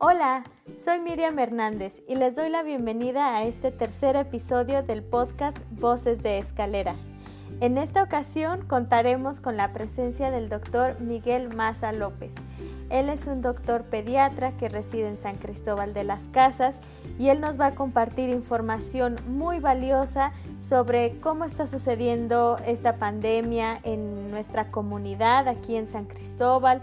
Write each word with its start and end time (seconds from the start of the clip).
Hola, 0.00 0.44
soy 0.78 1.00
Miriam 1.00 1.36
Hernández 1.40 2.02
y 2.06 2.14
les 2.14 2.36
doy 2.36 2.50
la 2.50 2.62
bienvenida 2.62 3.34
a 3.34 3.42
este 3.42 3.72
tercer 3.72 4.14
episodio 4.14 4.84
del 4.84 5.02
podcast 5.02 5.58
Voces 5.72 6.22
de 6.22 6.38
Escalera. 6.38 6.94
En 7.60 7.78
esta 7.78 8.04
ocasión 8.04 8.64
contaremos 8.64 9.40
con 9.40 9.56
la 9.56 9.72
presencia 9.72 10.30
del 10.30 10.48
doctor 10.48 11.00
Miguel 11.00 11.52
Maza 11.52 11.90
López. 11.90 12.36
Él 12.90 13.08
es 13.08 13.26
un 13.26 13.42
doctor 13.42 13.86
pediatra 13.86 14.56
que 14.56 14.68
reside 14.68 15.08
en 15.08 15.18
San 15.18 15.34
Cristóbal 15.34 15.92
de 15.94 16.04
las 16.04 16.28
Casas 16.28 16.80
y 17.18 17.30
él 17.30 17.40
nos 17.40 17.58
va 17.58 17.66
a 17.66 17.74
compartir 17.74 18.28
información 18.28 19.16
muy 19.26 19.58
valiosa 19.58 20.30
sobre 20.60 21.18
cómo 21.18 21.44
está 21.44 21.66
sucediendo 21.66 22.56
esta 22.64 22.98
pandemia 22.98 23.80
en 23.82 24.30
nuestra 24.30 24.70
comunidad 24.70 25.48
aquí 25.48 25.74
en 25.74 25.88
San 25.88 26.04
Cristóbal. 26.04 26.82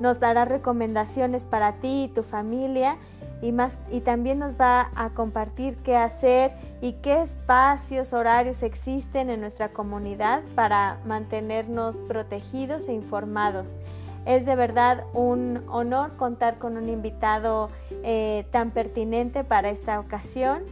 Nos 0.00 0.20
dará 0.20 0.44
recomendaciones 0.44 1.46
para 1.46 1.80
ti 1.80 2.04
y 2.04 2.08
tu 2.08 2.22
familia 2.22 2.98
y, 3.42 3.52
más, 3.52 3.78
y 3.90 4.00
también 4.00 4.38
nos 4.38 4.56
va 4.56 4.90
a 4.96 5.10
compartir 5.10 5.76
qué 5.78 5.96
hacer 5.96 6.54
y 6.80 6.92
qué 6.94 7.20
espacios, 7.20 8.12
horarios 8.12 8.62
existen 8.62 9.28
en 9.30 9.40
nuestra 9.40 9.68
comunidad 9.68 10.42
para 10.54 10.98
mantenernos 11.04 11.96
protegidos 12.08 12.88
e 12.88 12.92
informados. 12.92 13.78
Es 14.24 14.46
de 14.46 14.56
verdad 14.56 15.04
un 15.12 15.60
honor 15.68 16.16
contar 16.16 16.58
con 16.58 16.78
un 16.78 16.88
invitado 16.88 17.68
eh, 18.02 18.46
tan 18.50 18.70
pertinente 18.70 19.44
para 19.44 19.68
esta 19.68 20.00
ocasión. 20.00 20.64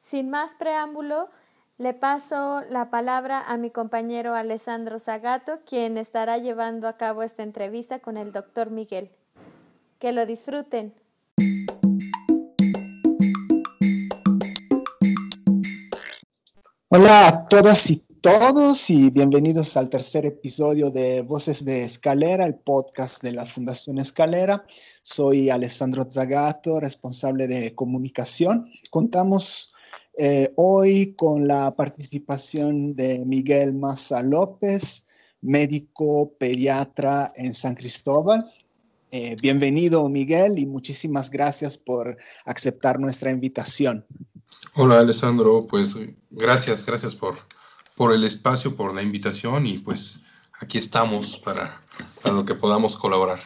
Sin 0.00 0.30
más 0.30 0.54
preámbulo, 0.54 1.28
le 1.76 1.92
paso 1.92 2.62
la 2.70 2.88
palabra 2.88 3.40
a 3.40 3.56
mi 3.56 3.70
compañero 3.70 4.34
Alessandro 4.34 5.00
Zagato, 5.00 5.58
quien 5.66 5.98
estará 5.98 6.38
llevando 6.38 6.86
a 6.86 6.96
cabo 6.96 7.22
esta 7.24 7.42
entrevista 7.42 7.98
con 7.98 8.16
el 8.16 8.30
doctor 8.30 8.70
Miguel. 8.70 9.10
Que 9.98 10.12
lo 10.12 10.24
disfruten. 10.24 10.94
Hola 16.88 17.26
a 17.26 17.48
todas 17.48 17.90
y 17.90 17.96
todos 18.20 18.88
y 18.88 19.10
bienvenidos 19.10 19.76
al 19.76 19.90
tercer 19.90 20.26
episodio 20.26 20.90
de 20.90 21.22
Voces 21.22 21.64
de 21.64 21.82
Escalera, 21.82 22.46
el 22.46 22.54
podcast 22.54 23.20
de 23.20 23.32
la 23.32 23.44
Fundación 23.44 23.98
Escalera. 23.98 24.64
Soy 25.02 25.50
Alessandro 25.50 26.06
Zagato, 26.08 26.78
responsable 26.78 27.48
de 27.48 27.74
comunicación. 27.74 28.70
Contamos 28.90 29.73
eh, 30.18 30.52
hoy 30.56 31.14
con 31.16 31.46
la 31.46 31.74
participación 31.74 32.94
de 32.94 33.24
Miguel 33.24 33.74
Maza 33.74 34.22
López, 34.22 35.06
médico 35.40 36.32
pediatra 36.38 37.32
en 37.36 37.54
San 37.54 37.74
Cristóbal. 37.74 38.44
Eh, 39.10 39.36
bienvenido 39.40 40.08
Miguel 40.08 40.58
y 40.58 40.66
muchísimas 40.66 41.30
gracias 41.30 41.76
por 41.76 42.16
aceptar 42.44 42.98
nuestra 42.98 43.30
invitación. 43.30 44.04
Hola 44.74 45.00
Alessandro, 45.00 45.66
pues 45.66 45.96
gracias, 46.30 46.84
gracias 46.84 47.14
por 47.14 47.36
por 47.94 48.12
el 48.12 48.24
espacio, 48.24 48.74
por 48.74 48.94
la 48.94 49.02
invitación 49.02 49.66
y 49.66 49.78
pues 49.78 50.22
aquí 50.60 50.78
estamos 50.78 51.38
para, 51.38 51.80
lo 52.24 52.44
que 52.44 52.54
podamos 52.54 52.96
colaborar. 52.96 53.40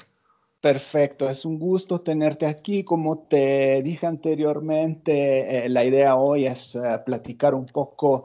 Perfecto, 0.61 1.29
es 1.29 1.45
un 1.45 1.57
gusto 1.57 2.01
tenerte 2.01 2.45
aquí. 2.45 2.83
Como 2.83 3.19
te 3.29 3.81
dije 3.83 4.07
anteriormente, 4.07 5.67
eh, 5.67 5.69
la 5.69 5.85
idea 5.85 6.17
hoy 6.17 6.47
es 6.47 6.75
eh, 6.75 7.01
platicar 7.05 7.55
un 7.55 7.67
poco 7.67 8.25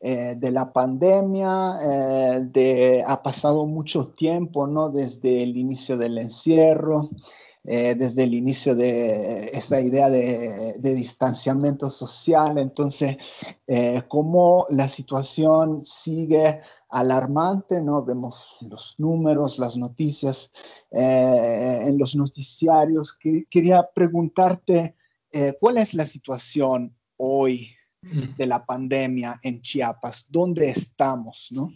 eh, 0.00 0.36
de 0.38 0.50
la 0.52 0.72
pandemia, 0.72 1.74
de, 2.40 3.04
ha 3.04 3.20
pasado 3.22 3.66
mucho 3.66 4.08
tiempo, 4.12 4.66
¿no? 4.68 4.90
Desde 4.90 5.42
el 5.42 5.56
inicio 5.56 5.96
del 5.96 6.18
encierro, 6.18 7.10
desde 7.64 8.24
el 8.24 8.34
inicio 8.34 8.74
de 8.74 9.44
esa 9.52 9.80
idea 9.80 10.10
de, 10.10 10.74
de 10.78 10.94
distanciamiento 10.94 11.88
social. 11.88 12.58
Entonces, 12.58 13.16
cómo 14.08 14.66
la 14.70 14.88
situación 14.88 15.84
sigue 15.84 16.58
alarmante, 16.92 17.80
¿no? 17.80 18.04
Vemos 18.04 18.58
los 18.68 18.94
números, 18.98 19.58
las 19.58 19.76
noticias 19.76 20.50
en 20.90 21.98
los 21.98 22.14
noticiarios. 22.14 23.18
quería 23.50 23.88
preguntarte, 23.94 24.94
¿cuál 25.58 25.78
es 25.78 25.94
la 25.94 26.06
situación 26.06 26.94
hoy 27.16 27.74
de 28.36 28.46
la 28.46 28.64
pandemia 28.64 29.40
en 29.42 29.60
Chiapas? 29.60 30.26
¿Dónde 30.28 30.68
estamos, 30.68 31.48
no? 31.50 31.72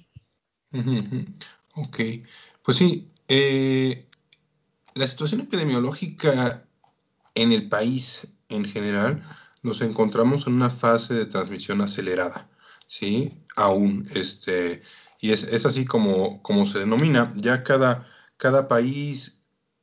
Ok, 1.75 2.01
pues 2.63 2.77
sí, 2.77 3.11
eh, 3.29 4.09
la 4.95 5.07
situación 5.07 5.41
epidemiológica 5.41 6.65
en 7.35 7.53
el 7.53 7.69
país 7.69 8.29
en 8.49 8.65
general, 8.65 9.23
nos 9.63 9.81
encontramos 9.81 10.47
en 10.47 10.55
una 10.55 10.71
fase 10.71 11.15
de 11.15 11.27
transmisión 11.27 11.81
acelerada, 11.81 12.49
¿sí? 12.87 13.33
Aún, 13.57 14.07
este, 14.15 14.83
y 15.21 15.33
es, 15.33 15.45
es 15.45 15.67
así 15.67 15.85
como, 15.85 16.43
como 16.43 16.67
se 16.67 16.79
denomina, 16.81 17.33
ya 17.37 17.63
cada, 17.63 18.07
cada 18.37 18.69
país 18.69 19.43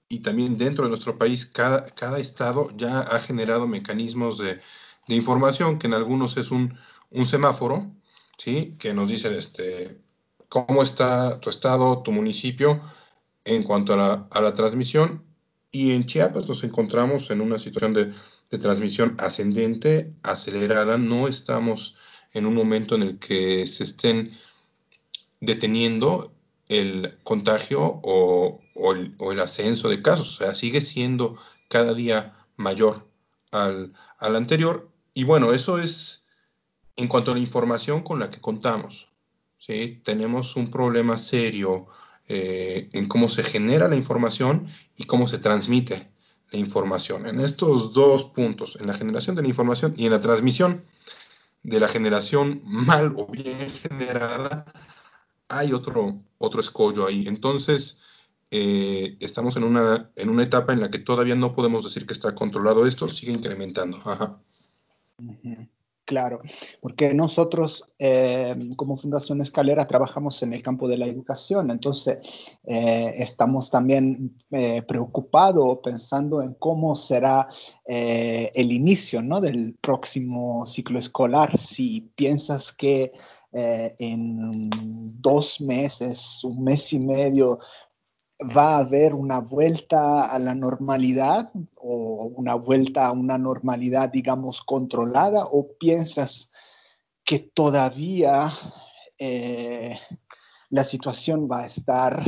y 0.10 0.20
también 0.20 0.58
dentro 0.58 0.84
de 0.86 0.90
nuestro 0.90 1.18
país, 1.18 1.46
cada, 1.46 1.86
cada 1.96 2.20
estado 2.20 2.70
ya 2.78 3.00
ha 3.00 3.20
generado 3.20 3.68
mecanismos 3.68 4.38
de, 4.38 4.60
de 5.08 5.16
información, 5.16 5.80
que 5.80 5.88
en 5.88 5.96
algunos 5.96 6.38
es 6.38 6.52
un, 6.52 6.78
un 7.10 7.26
semáforo, 7.26 7.92
¿sí? 8.38 8.76
Que 8.80 8.94
nos 8.94 9.08
dice 9.10 9.36
este, 9.38 10.02
cómo 10.50 10.84
está 10.84 11.40
tu 11.40 11.50
estado, 11.50 12.04
tu 12.04 12.12
municipio 12.12 12.82
en 13.46 13.64
cuanto 13.64 13.94
a 13.94 13.98
la, 13.98 14.28
a 14.32 14.42
la 14.42 14.54
transmisión. 14.54 15.24
Y 15.72 15.94
en 15.94 16.06
Chiapas 16.06 16.48
nos 16.48 16.64
encontramos 16.64 17.32
en 17.32 17.42
una 17.42 17.58
situación 17.58 17.94
de, 17.94 18.14
de 18.52 18.58
transmisión 18.60 19.16
ascendente, 19.20 20.14
acelerada. 20.22 21.00
No 21.00 21.28
estamos 21.28 21.98
en 22.34 22.46
un 22.46 22.54
momento 22.54 22.96
en 22.96 23.02
el 23.02 23.20
que 23.20 23.66
se 23.66 23.84
estén 23.84 24.32
deteniendo 25.44 26.34
el 26.70 27.16
contagio 27.24 28.00
o, 28.04 28.60
el, 28.94 29.40
ascenso 29.40 29.90
de 29.90 30.02
casos. 30.02 30.36
O 30.36 30.44
sea, 30.44 30.56
sigue 30.56 30.82
siendo 30.82 31.36
cada 31.70 31.94
día 31.94 32.34
mayor 32.56 33.08
al, 33.52 33.94
anterior. 34.20 34.90
Y 35.14 35.26
bueno, 35.26 35.54
eso 35.54 35.80
es 35.80 36.28
en 36.96 37.08
cuanto 37.08 37.32
a 37.32 37.36
la 37.36 37.42
información 37.42 38.02
con 38.02 38.20
la 38.20 38.32
que 38.32 38.40
contamos. 38.40 39.10
¿sí? 39.58 40.02
Tenemos 40.04 40.56
un 40.56 40.72
problema 40.72 41.18
serio 41.18 41.88
eh, 42.28 42.90
en 42.94 43.08
cómo 43.08 43.28
se 43.28 43.44
genera 43.44 43.88
la 43.88 43.96
información 43.96 44.68
y 44.96 45.04
cómo 45.04 45.28
se 45.28 45.40
transmite 45.40 46.10
la 46.52 46.60
información. 46.60 47.28
En 47.28 47.42
estos 47.42 47.94
dos 47.94 48.24
puntos, 48.24 48.78
en 48.80 48.88
la 48.88 48.94
generación 48.94 49.36
de 49.36 49.42
la 49.42 49.48
información 49.50 49.94
y 49.98 50.06
en 50.06 50.12
la 50.12 50.22
transmisión 50.22 50.86
de 51.64 51.80
la 51.80 51.88
generación 51.88 52.62
mal 52.66 53.14
o 53.18 53.26
bien 53.28 53.72
generada, 53.72 54.66
hay 55.58 55.74
otro, 55.74 56.18
otro 56.38 56.62
escollo 56.62 57.08
ahí. 57.08 57.28
Entonces, 57.28 58.02
eh, 58.56 59.18
estamos 59.20 59.58
en 59.58 59.64
una, 59.64 60.12
en 60.16 60.30
una 60.30 60.44
etapa 60.44 60.74
en 60.74 60.82
la 60.82 60.92
que 60.92 61.00
todavía 61.00 61.34
no 61.34 61.54
podemos 61.54 61.84
decir 61.84 62.06
que 62.06 62.14
está 62.14 62.36
controlado 62.36 62.86
esto, 62.86 63.10
sigue 63.10 63.32
incrementando. 63.32 63.98
Ajá. 64.06 64.40
Claro, 66.06 66.42
porque 66.80 67.16
nosotros 67.16 67.84
eh, 67.98 68.56
como 68.76 68.96
Fundación 68.96 69.42
Escalera 69.42 69.88
trabajamos 69.88 70.44
en 70.44 70.54
el 70.54 70.62
campo 70.62 70.88
de 70.88 70.98
la 70.98 71.08
educación, 71.08 71.72
entonces 71.72 72.18
eh, 72.66 73.16
estamos 73.18 73.72
también 73.72 74.38
preocupados 74.88 75.80
pensando 75.82 76.44
en 76.44 76.54
cómo 76.54 76.96
será 76.96 77.48
el 77.88 78.72
inicio 78.72 79.24
¿no? 79.24 79.42
del 79.42 79.76
próximo 79.82 80.68
ciclo 80.68 81.00
escolar. 81.00 81.58
Si 81.58 82.12
piensas 82.16 82.72
que 82.72 83.14
eh, 83.54 83.96
en 84.00 84.70
dos 85.22 85.62
meses, 85.62 86.44
un 86.44 86.64
mes 86.64 86.92
y 86.94 87.00
medio, 87.00 87.60
va 88.56 88.76
a 88.76 88.80
haber 88.80 89.14
una 89.14 89.40
vuelta 89.40 90.26
a 90.26 90.40
la 90.40 90.56
normalidad 90.56 91.52
o 91.78 92.32
una 92.36 92.56
vuelta 92.56 93.08
a 93.08 93.12
una 93.12 93.38
normalidad, 93.38 94.10
digamos, 94.10 94.62
controlada 94.62 95.46
o 95.46 95.68
piensas 95.80 96.52
que 97.24 97.40
todavía 97.40 98.54
eh, 99.18 99.98
la 100.70 100.84
situación 100.84 101.48
va 101.50 101.62
a 101.62 101.66
estar 101.68 102.22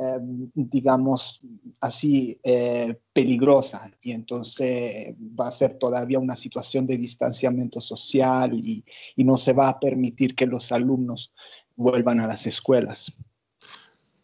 Em, 0.00 0.48
digamos 0.54 1.40
así, 1.80 2.38
eh, 2.44 3.00
peligrosa. 3.12 3.90
Y 4.00 4.12
entonces 4.12 5.12
va 5.18 5.48
a 5.48 5.50
ser 5.50 5.76
todavía 5.76 6.20
una 6.20 6.36
situación 6.36 6.86
de 6.86 6.96
distanciamiento 6.96 7.80
social 7.80 8.54
y, 8.54 8.84
no 9.16 9.36
se 9.36 9.52
va 9.52 9.68
a 9.68 9.80
permitir 9.80 10.36
que 10.36 10.46
los 10.46 10.70
alumnos 10.70 11.32
vuelvan 11.74 12.20
a 12.20 12.28
las 12.28 12.46
escuelas. 12.46 13.12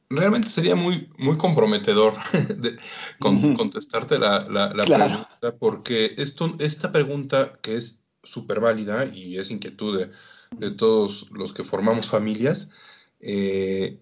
Realmente 0.09 0.49
sería 0.49 0.77
muy, 0.77 1.11
muy 1.19 1.37
comprometedor 1.37 2.15
de, 2.57 2.77
contestarte 3.19 4.17
la, 4.17 4.45
pregunta, 4.45 5.59
porque 5.59 6.15
esto, 6.19 6.55
esta 6.61 6.93
pregunta 6.93 7.59
que 7.61 7.75
es 7.75 8.05
súper 8.23 8.61
válida 8.61 9.07
y 9.07 9.39
es 9.39 9.51
inquietud 9.51 9.99
de, 9.99 10.11
de, 10.57 10.71
todos 10.71 11.29
los 11.33 11.53
que 11.53 11.65
formamos 11.65 12.07
familias, 12.07 12.71
eh, 13.19 13.99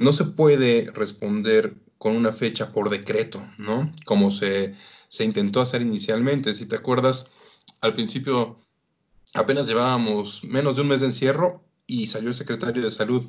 no 0.00 0.12
se 0.14 0.24
puede 0.24 0.90
responder 0.92 1.76
con 1.98 2.16
una 2.16 2.32
fecha 2.32 2.72
por 2.72 2.88
decreto, 2.88 3.46
¿no? 3.58 3.92
Como 4.06 4.30
se, 4.30 4.74
se 5.08 5.24
intentó 5.24 5.60
hacer 5.60 5.82
inicialmente. 5.82 6.54
Si 6.54 6.64
te 6.64 6.76
acuerdas, 6.76 7.26
al 7.82 7.92
principio 7.92 8.56
apenas 9.34 9.66
llevábamos 9.66 10.42
menos 10.44 10.76
de 10.76 10.82
un 10.82 10.88
mes 10.88 11.00
de 11.00 11.08
encierro 11.08 11.62
y 11.86 12.06
salió 12.06 12.30
el 12.30 12.34
secretario 12.34 12.82
de 12.82 12.90
salud 12.90 13.22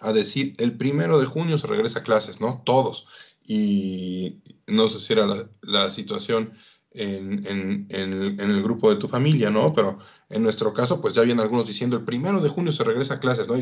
a 0.00 0.14
decir, 0.14 0.54
el 0.56 0.76
primero 0.76 1.20
de 1.20 1.26
junio 1.26 1.58
se 1.58 1.66
regresa 1.66 1.98
a 1.98 2.02
clases, 2.02 2.40
¿no? 2.40 2.62
Todos. 2.64 3.06
Y 3.46 4.38
no 4.66 4.88
sé 4.88 5.00
si 5.00 5.12
era 5.12 5.26
la, 5.60 5.90
situación 5.90 6.54
en, 6.92 7.86
el, 7.90 8.62
grupo 8.62 8.88
de 8.88 8.96
tu 8.96 9.08
familia, 9.08 9.50
¿no? 9.50 9.74
Pero 9.74 9.98
en 10.30 10.42
nuestro 10.42 10.72
caso, 10.72 11.02
pues 11.02 11.12
ya 11.12 11.20
habían 11.20 11.40
algunos 11.40 11.66
diciendo, 11.66 11.98
el 11.98 12.04
primero 12.04 12.40
de 12.40 12.48
junio 12.48 12.72
se 12.72 12.84
regresa 12.84 13.14
a 13.14 13.20
clases, 13.20 13.48
¿no? 13.48 13.56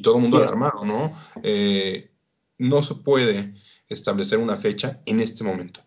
Todo 0.00 0.16
el 0.16 0.22
mundo 0.22 0.38
alarmado, 0.38 0.84
¿no? 0.84 1.12
Eh, 1.42 2.10
no 2.58 2.82
se 2.82 2.94
puede 2.94 3.54
establecer 3.88 4.38
una 4.38 4.56
fecha 4.56 5.00
en 5.06 5.20
este 5.20 5.44
momento. 5.44 5.82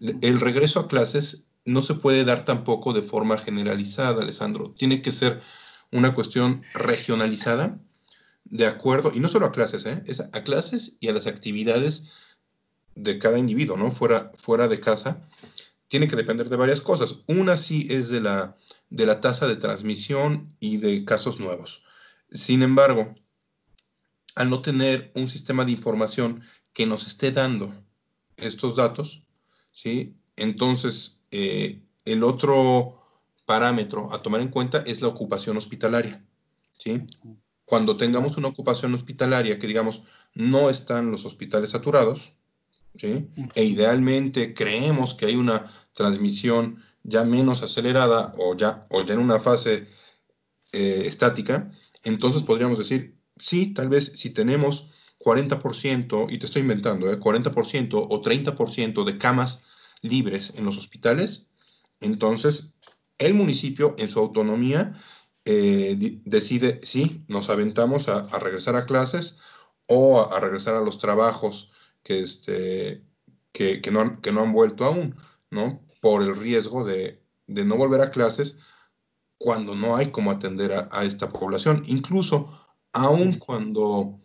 El 0.00 0.40
regreso 0.40 0.80
a 0.80 0.88
clases 0.88 1.48
no 1.64 1.82
se 1.82 1.94
puede 1.94 2.24
dar 2.24 2.44
tampoco 2.44 2.92
de 2.92 3.02
forma 3.02 3.38
generalizada, 3.38 4.22
Alessandro. 4.22 4.74
Tiene 4.76 5.02
que 5.02 5.12
ser 5.12 5.40
una 5.92 6.14
cuestión 6.14 6.62
regionalizada, 6.74 7.78
de 8.44 8.66
acuerdo, 8.66 9.12
y 9.14 9.20
no 9.20 9.28
solo 9.28 9.46
a 9.46 9.52
clases, 9.52 9.84
¿eh? 9.86 10.02
es 10.06 10.20
a 10.20 10.42
clases 10.42 10.96
y 11.00 11.08
a 11.08 11.12
las 11.12 11.26
actividades 11.26 12.10
de 12.94 13.18
cada 13.18 13.38
individuo, 13.38 13.76
¿no? 13.76 13.90
Fuera, 13.92 14.32
fuera 14.36 14.68
de 14.68 14.80
casa. 14.80 15.22
Tiene 15.88 16.08
que 16.08 16.16
depender 16.16 16.48
de 16.48 16.56
varias 16.56 16.80
cosas. 16.80 17.16
Una 17.26 17.56
sí 17.56 17.86
es 17.90 18.08
de 18.08 18.20
la, 18.20 18.56
de 18.90 19.06
la 19.06 19.20
tasa 19.20 19.46
de 19.46 19.56
transmisión 19.56 20.48
y 20.60 20.78
de 20.78 21.04
casos 21.04 21.40
nuevos. 21.40 21.84
Sin 22.32 22.62
embargo, 22.62 23.14
al 24.34 24.50
no 24.50 24.62
tener 24.62 25.12
un 25.14 25.28
sistema 25.28 25.64
de 25.64 25.72
información 25.72 26.42
que 26.72 26.86
nos 26.86 27.06
esté 27.06 27.32
dando 27.32 27.74
estos 28.36 28.76
datos, 28.76 29.22
¿sí? 29.72 30.16
Entonces, 30.36 31.22
eh, 31.30 31.82
el 32.04 32.24
otro 32.24 33.00
parámetro 33.50 34.12
a 34.12 34.22
tomar 34.22 34.40
en 34.40 34.48
cuenta 34.48 34.78
es 34.86 35.02
la 35.02 35.08
ocupación 35.08 35.56
hospitalaria. 35.56 36.24
¿sí? 36.78 37.02
Cuando 37.64 37.96
tengamos 37.96 38.36
una 38.36 38.48
ocupación 38.48 38.94
hospitalaria 38.94 39.58
que, 39.58 39.66
digamos, 39.66 40.02
no 40.34 40.70
están 40.70 41.10
los 41.10 41.24
hospitales 41.24 41.70
saturados, 41.70 42.32
¿sí? 42.96 43.28
e 43.54 43.64
idealmente 43.64 44.54
creemos 44.54 45.14
que 45.14 45.26
hay 45.26 45.36
una 45.36 45.70
transmisión 45.92 46.82
ya 47.02 47.24
menos 47.24 47.62
acelerada 47.62 48.32
o 48.38 48.56
ya, 48.56 48.86
o 48.90 49.02
ya 49.02 49.14
en 49.14 49.20
una 49.20 49.40
fase 49.40 49.88
eh, 50.72 51.02
estática, 51.06 51.72
entonces 52.04 52.42
podríamos 52.42 52.78
decir, 52.78 53.16
sí, 53.38 53.72
tal 53.74 53.88
vez 53.88 54.12
si 54.14 54.30
tenemos 54.30 54.90
40%, 55.18 56.26
y 56.30 56.38
te 56.38 56.46
estoy 56.46 56.62
inventando, 56.62 57.12
¿eh? 57.12 57.20
40% 57.20 58.06
o 58.08 58.22
30% 58.22 59.04
de 59.04 59.18
camas 59.18 59.64
libres 60.02 60.54
en 60.56 60.64
los 60.64 60.78
hospitales, 60.78 61.48
entonces 62.00 62.74
el 63.18 63.34
municipio 63.34 63.94
en 63.98 64.08
su 64.08 64.18
autonomía 64.18 64.98
eh, 65.44 66.20
decide 66.24 66.80
si 66.82 67.24
nos 67.28 67.50
aventamos 67.50 68.08
a, 68.08 68.22
regresar 68.38 68.76
a 68.76 68.86
clases 68.86 69.38
o 69.88 70.20
a, 70.20 70.40
regresar 70.40 70.74
a 70.74 70.80
los 70.80 70.98
trabajos 70.98 71.70
que, 72.02 72.20
este, 72.20 73.02
que, 73.52 73.80
no, 73.90 74.00
han, 74.00 74.20
que 74.22 74.32
no 74.32 74.40
han 74.40 74.52
vuelto 74.52 74.84
aún, 74.84 75.16
¿no? 75.50 75.84
Por 76.00 76.22
el 76.22 76.34
riesgo 76.34 76.84
de, 76.84 77.22
no 77.46 77.76
volver 77.76 78.00
a 78.00 78.10
clases 78.10 78.58
cuando 79.40 79.74
no 79.74 79.96
hay 79.96 80.10
cómo 80.10 80.30
atender 80.30 80.88
a, 80.92 81.02
esta 81.02 81.30
población. 81.30 81.82
Incluso, 81.86 82.52
aun 82.92 83.38
cuando 83.38 84.18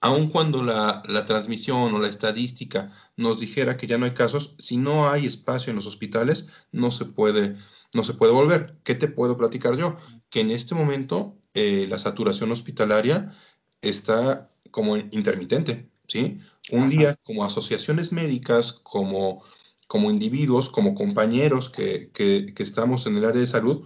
aun 0.00 0.28
cuando 0.28 0.62
la, 0.62 1.02
transmisión 1.26 1.92
o 1.92 1.98
la 1.98 2.08
estadística 2.08 2.92
nos 3.16 3.40
dijera 3.40 3.76
que 3.76 3.88
ya 3.88 3.98
no 3.98 4.04
hay 4.04 4.12
casos, 4.12 4.54
si 4.58 4.76
no 4.76 5.10
hay 5.10 5.26
espacio 5.26 5.70
en 5.70 5.76
los 5.76 5.86
hospitales, 5.86 6.48
no 6.70 6.92
se 6.92 7.04
puede, 7.04 7.56
no 7.94 8.04
se 8.04 8.14
puede 8.14 8.32
volver. 8.32 8.78
¿Qué 8.84 8.94
te 8.94 9.08
puedo 9.08 9.36
platicar 9.36 9.76
yo? 9.76 9.96
Que 10.30 10.40
en 10.40 10.52
este 10.52 10.76
momento 10.76 11.36
eh, 11.54 11.86
la 11.88 11.98
saturación 11.98 12.52
hospitalaria 12.52 13.34
está 13.80 14.48
como 14.70 14.96
intermitente, 14.96 15.90
¿sí? 16.06 16.38
Un 16.70 16.90
día 16.90 17.16
como 17.24 17.44
asociaciones 17.44 18.12
médicas, 18.12 18.72
como, 18.72 19.42
como 19.88 20.12
individuos, 20.12 20.70
como 20.70 20.94
compañeros 20.94 21.68
que, 21.68 22.10
que 22.12 22.62
estamos 22.62 23.06
en 23.06 23.16
el 23.16 23.24
área 23.24 23.40
de 23.40 23.46
salud, 23.46 23.84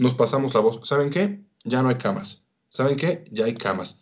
nos 0.00 0.14
pasamos 0.14 0.54
la 0.54 0.60
voz. 0.60 0.80
¿Saben 0.82 1.10
qué? 1.10 1.44
Ya 1.64 1.82
no 1.82 1.88
hay 1.88 1.96
camas. 1.96 2.44
¿Saben 2.68 2.96
qué? 2.96 3.24
Ya 3.30 3.44
hay 3.44 3.54
camas 3.54 4.00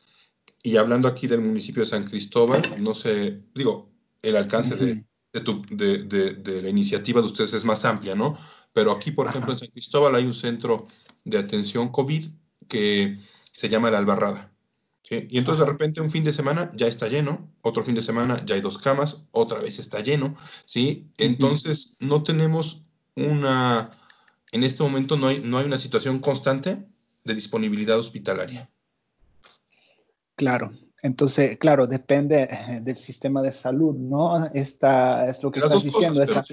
y 0.63 0.77
hablando 0.77 1.09
aquí 1.09 1.27
del 1.27 1.41
municipio 1.41 1.83
de 1.83 1.89
San 1.89 2.05
Cristóbal, 2.05 2.63
no 2.79 2.95
sé, 2.95 3.43
digo, 3.55 3.91
el 4.23 4.37
alcance 4.37 4.77
de, 4.77 5.05
de, 5.33 6.63
la 6.63 6.69
iniciativa 6.69 7.21
de 7.21 7.27
ustedes 7.27 7.53
es 7.55 7.65
más 7.65 7.85
amplia, 7.85 8.15
¿no? 8.15 8.37
Pero 8.73 8.93
aquí, 8.93 9.13
por 9.13 9.27
ejemplo, 9.29 9.53
en 9.53 9.59
San 9.59 9.69
Cristóbal 9.69 10.15
hay 10.15 10.25
un 10.25 10.35
centro 10.35 10.87
de 11.25 11.39
atención 11.39 11.91
COVID 11.91 12.27
que 12.69 13.19
se 13.53 13.69
llama 13.69 13.91
La 13.91 13.99
Albarrada. 13.99 14.53
Y 15.11 15.39
entonces 15.39 15.65
de 15.65 15.73
repente 15.73 16.03
un 16.03 16.11
fin 16.11 16.23
de 16.23 16.33
semana 16.33 16.71
ya 16.75 16.87
está 16.87 17.09
lleno, 17.09 17.51
otro 17.63 17.83
fin 17.83 17.95
de 17.95 18.03
semana 18.03 18.45
ya 18.45 18.57
hay 18.57 18.61
dos 18.61 18.77
camas, 18.77 19.29
otra 19.31 19.61
vez 19.61 19.79
está 19.79 20.01
lleno, 20.01 20.37
¿sí? 20.67 21.11
Entonces 21.17 21.97
no 22.01 22.23
tenemos 22.23 22.83
una, 23.17 23.91
en 24.53 24.65
este 24.65 24.83
momento 24.83 25.17
no 25.17 25.29
hay, 25.29 25.41
no 25.41 25.59
hay 25.59 25.67
una 25.67 25.79
situación 25.79 26.19
constante 26.19 26.87
de 27.25 27.35
disponibilidad 27.35 27.99
hospitalaria. 27.99 28.71
Claro, 30.37 30.71
entonces, 31.03 31.57
claro, 31.59 31.87
depende 31.87 32.45
eh, 32.45 32.81
del 32.83 32.97
sistema 32.97 33.43
de 33.43 33.53
salud, 33.53 33.95
¿no? 33.97 34.47
Esta 34.47 35.29
es 35.29 35.43
lo 35.43 35.51
que 35.51 35.61
estás 35.61 35.85
diciendo, 35.85 36.23
esta, 36.23 36.45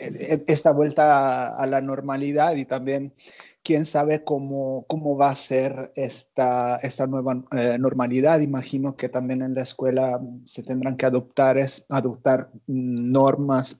eh, 0.00 0.44
esta, 0.46 0.72
vuelta 0.72 1.56
a 1.56 1.66
la 1.66 1.80
normalidad 1.80 2.56
y 2.56 2.66
también 2.66 3.14
quién 3.62 3.86
sabe 3.86 4.24
cómo, 4.24 4.84
cómo 4.88 5.16
va 5.16 5.30
a 5.30 5.36
ser 5.36 5.92
esta, 5.96 6.76
esta 6.76 7.06
nueva 7.06 7.42
eh, 7.52 7.76
normalidad. 7.78 8.40
Imagino 8.40 8.94
que 8.94 9.08
también 9.08 9.40
en 9.40 9.54
la 9.54 9.62
escuela 9.62 10.20
se 10.44 10.62
tendrán 10.62 10.96
que 10.96 11.06
adoptar, 11.06 11.56
es, 11.56 11.86
adoptar 11.88 12.50
normas 12.66 13.78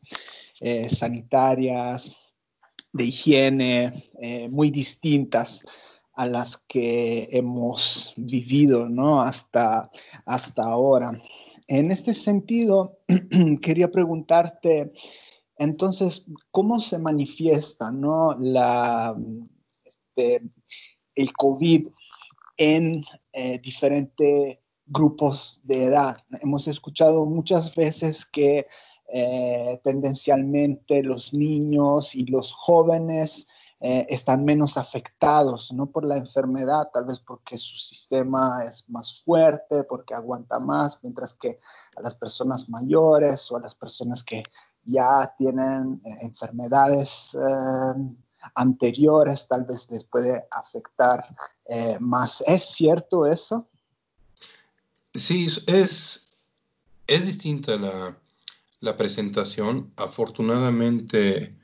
sanitarias, 0.91 2.28
de 2.93 3.05
higiene, 3.05 3.93
muy 4.51 4.71
distintas 4.71 5.65
a 6.19 6.27
las 6.27 6.57
que 6.57 7.29
hemos 7.31 8.13
vivido 8.17 8.89
¿no? 8.89 9.21
hasta, 9.21 9.89
hasta 10.27 10.65
ahora. 10.65 11.13
En 11.69 11.93
este 11.93 12.13
sentido, 12.13 12.99
quería 13.63 13.89
preguntarte, 13.89 14.93
entonces, 15.59 16.27
¿cómo 16.51 16.81
se 16.81 16.99
manifiesta 16.99 17.93
¿no? 17.93 18.37
la, 18.41 19.17
este, 19.85 20.43
el 21.15 21.33
COVID 21.35 21.87
en 22.57 23.05
eh, 23.33 23.61
diferentes 23.63 24.59
grupos 24.87 25.61
de 25.63 25.85
edad? 25.85 26.17
Hemos 26.41 26.67
escuchado 26.67 27.27
muchas 27.27 27.77
veces 27.77 28.25
que 28.25 28.67
eh, 29.11 29.81
tendencialmente 29.83 31.03
los 31.03 31.33
niños 31.33 32.15
y 32.15 32.27
los 32.27 32.53
jóvenes 32.53 33.47
eh, 33.81 34.05
están 34.11 34.45
menos 34.45 34.77
afectados, 34.77 35.73
no 35.73 35.87
por 35.87 36.07
la 36.07 36.19
enfermedad, 36.19 36.91
tal 36.93 37.07
vez 37.07 37.19
porque 37.19 37.57
su 37.57 37.79
sistema 37.79 38.65
es 38.67 38.87
más 38.91 39.23
fuerte, 39.23 39.85
porque 39.85 40.15
aguanta 40.15 40.59
más, 40.59 40.99
mientras 41.03 41.33
que 41.33 41.59
a 41.97 42.03
las 42.03 42.15
personas 42.15 42.69
mayores 42.69 43.51
o 43.51 43.57
a 43.57 43.61
las 43.61 43.75
personas 43.75 44.23
que 44.23 44.43
ya 44.85 45.35
tienen 45.39 46.03
eh, 46.05 46.11
enfermedades 46.23 47.35
anteriores, 48.55 49.49
tal 49.49 49.65
vez 49.65 49.91
les 49.91 50.05
puede 50.05 50.47
afectar 50.51 51.25
más. 52.01 52.43
¿Es 52.47 52.65
cierto 52.65 53.27
eso? 53.27 53.67
Sí, 55.15 55.49
es, 55.67 56.29
es 57.07 57.27
distinta 57.27 57.77
la, 57.77 58.17
la 58.81 58.97
presentación. 58.97 59.93
Afortunadamente 59.97 61.57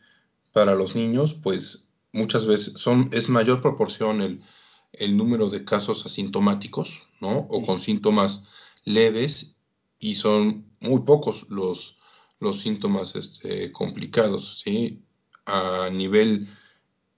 para 0.52 0.75
los 0.75 0.94
niños, 0.94 1.35
pues 1.35 1.88
muchas 2.12 2.47
veces 2.47 2.75
son, 2.76 3.11
es 3.12 3.28
mayor 3.28 3.61
proporción 3.61 4.23
el, 4.23 5.16
número 5.16 5.50
de 5.50 5.64
casos 5.64 6.06
asintomáticos, 6.06 7.02
¿no? 7.21 7.38
O 7.50 7.66
con 7.66 7.80
síntomas 7.80 8.44
leves 8.85 9.56
y 9.99 10.14
son 10.14 10.71
muy 10.80 11.00
pocos 11.00 11.47
los, 11.49 11.99
los 12.38 12.61
síntomas 12.61 13.16
este, 13.16 13.73
complicados, 13.73 14.61
¿sí? 14.64 15.02
A 15.47 15.90
nivel 15.92 16.49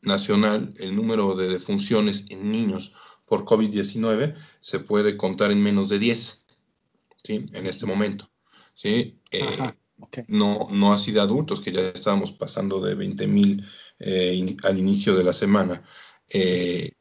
nacional, 0.01 0.73
el 0.79 0.97
número 0.97 1.35
de 1.35 1.49
defunciones 1.49 2.25
en 2.31 2.51
niños 2.51 2.93
por 3.27 3.45
COVID-19 3.45 4.35
se 4.61 4.79
puede 4.79 5.19
contar 5.19 5.51
en 5.51 5.63
menos 5.63 5.91
de 5.91 5.99
10, 5.99 6.45
¿sí? 7.25 7.47
En 7.53 7.67
este 7.67 7.85
momento, 7.85 8.31
¿sí? 8.75 9.21
Eh, 9.33 9.59
no, 10.29 10.69
no 10.71 10.93
así 10.93 11.13
de 11.13 11.21
adultos, 11.21 11.61
que 11.61 11.73
ya 11.73 11.81
estábamos 11.81 12.33
pasando 12.33 12.81
de 12.81 12.95
20 12.95 13.27
mil 13.27 13.65
eh, 13.99 14.57
al 14.65 14.79
inicio 14.79 15.15
de 15.15 15.25
la 15.25 15.33
semana. 15.33 15.83
Eh, 16.29 16.93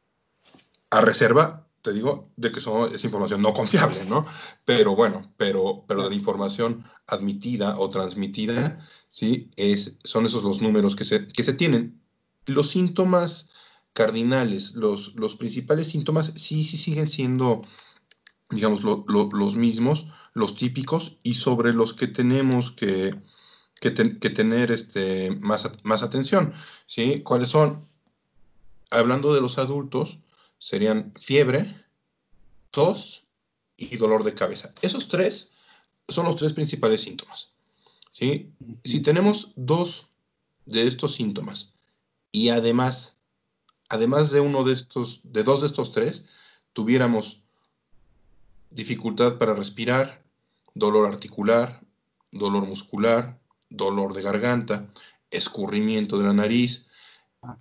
a 0.90 1.00
reserva 1.00 1.66
te 1.86 1.92
digo, 1.92 2.32
de 2.36 2.50
que 2.50 2.60
son, 2.60 2.92
es 2.92 3.04
información 3.04 3.40
no 3.40 3.54
confiable, 3.54 4.04
¿no? 4.08 4.26
Pero 4.64 4.96
bueno, 4.96 5.22
pero, 5.36 5.84
pero 5.86 6.02
de 6.02 6.10
la 6.10 6.16
información 6.16 6.84
admitida 7.06 7.78
o 7.78 7.90
transmitida, 7.90 8.84
¿sí? 9.08 9.50
Es, 9.54 9.96
son 10.02 10.26
esos 10.26 10.42
los 10.42 10.60
números 10.60 10.96
que 10.96 11.04
se, 11.04 11.28
que 11.28 11.44
se 11.44 11.52
tienen. 11.52 12.02
Los 12.46 12.70
síntomas 12.70 13.50
cardinales, 13.92 14.74
los, 14.74 15.14
los 15.14 15.36
principales 15.36 15.86
síntomas, 15.86 16.32
sí, 16.34 16.64
sí 16.64 16.76
siguen 16.76 17.06
siendo, 17.06 17.62
digamos, 18.50 18.82
los 18.84 19.56
mismos, 19.56 20.06
los 20.34 20.54
típicos, 20.54 21.16
y 21.22 21.34
sobre 21.34 21.72
los 21.72 21.94
que 21.94 22.06
tenemos 22.06 22.70
que, 22.70 23.14
que, 23.80 23.90
tener 23.90 24.70
este, 24.70 25.30
más, 25.40 25.70
más 25.82 26.02
atención, 26.02 26.52
¿sí? 26.86 27.22
¿Cuáles 27.22 27.48
son? 27.48 27.86
Hablando 28.90 29.34
de 29.34 29.40
los 29.40 29.58
adultos, 29.58 30.18
serían 30.58 31.12
fiebre, 31.18 31.84
tos 32.70 33.24
y 33.76 33.96
dolor 33.96 34.24
de 34.24 34.34
cabeza. 34.34 34.72
Esos 34.82 35.08
tres 35.08 35.52
son 36.08 36.26
los 36.26 36.36
tres 36.36 36.52
principales 36.52 37.02
síntomas. 37.02 37.52
¿sí? 38.10 38.52
Si 38.84 39.00
tenemos 39.00 39.52
dos 39.56 40.08
de 40.64 40.86
estos 40.86 41.14
síntomas 41.14 41.74
y 42.32 42.48
además, 42.50 43.18
además 43.88 44.30
de 44.30 44.40
uno 44.40 44.64
de 44.64 44.72
estos, 44.72 45.20
de 45.24 45.42
dos 45.42 45.60
de 45.60 45.66
estos 45.66 45.90
tres, 45.90 46.26
tuviéramos 46.72 47.45
dificultad 48.76 49.38
para 49.38 49.54
respirar, 49.54 50.22
dolor 50.74 51.06
articular, 51.06 51.80
dolor 52.30 52.66
muscular, 52.66 53.40
dolor 53.70 54.12
de 54.12 54.22
garganta, 54.22 54.88
escurrimiento 55.30 56.18
de 56.18 56.24
la 56.24 56.34
nariz, 56.34 56.86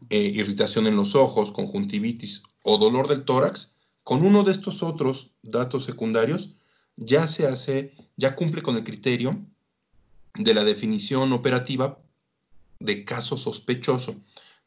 eh, 0.10 0.20
irritación 0.20 0.88
en 0.88 0.96
los 0.96 1.16
ojos, 1.16 1.52
conjuntivitis 1.52 2.44
o 2.64 2.78
dolor 2.78 3.08
del 3.08 3.24
tórax, 3.24 3.76
con 4.04 4.24
uno 4.24 4.44
de 4.44 4.52
estos 4.52 4.84
otros 4.84 5.32
datos 5.42 5.86
secundarios 5.86 6.50
ya 6.98 7.28
se 7.28 7.48
hace, 7.48 7.94
ya 8.18 8.36
cumple 8.36 8.62
con 8.62 8.76
el 8.76 8.84
criterio 8.84 9.40
de 10.36 10.54
la 10.54 10.64
definición 10.64 11.32
operativa 11.34 11.98
de 12.80 13.06
caso 13.06 13.38
sospechoso 13.38 14.16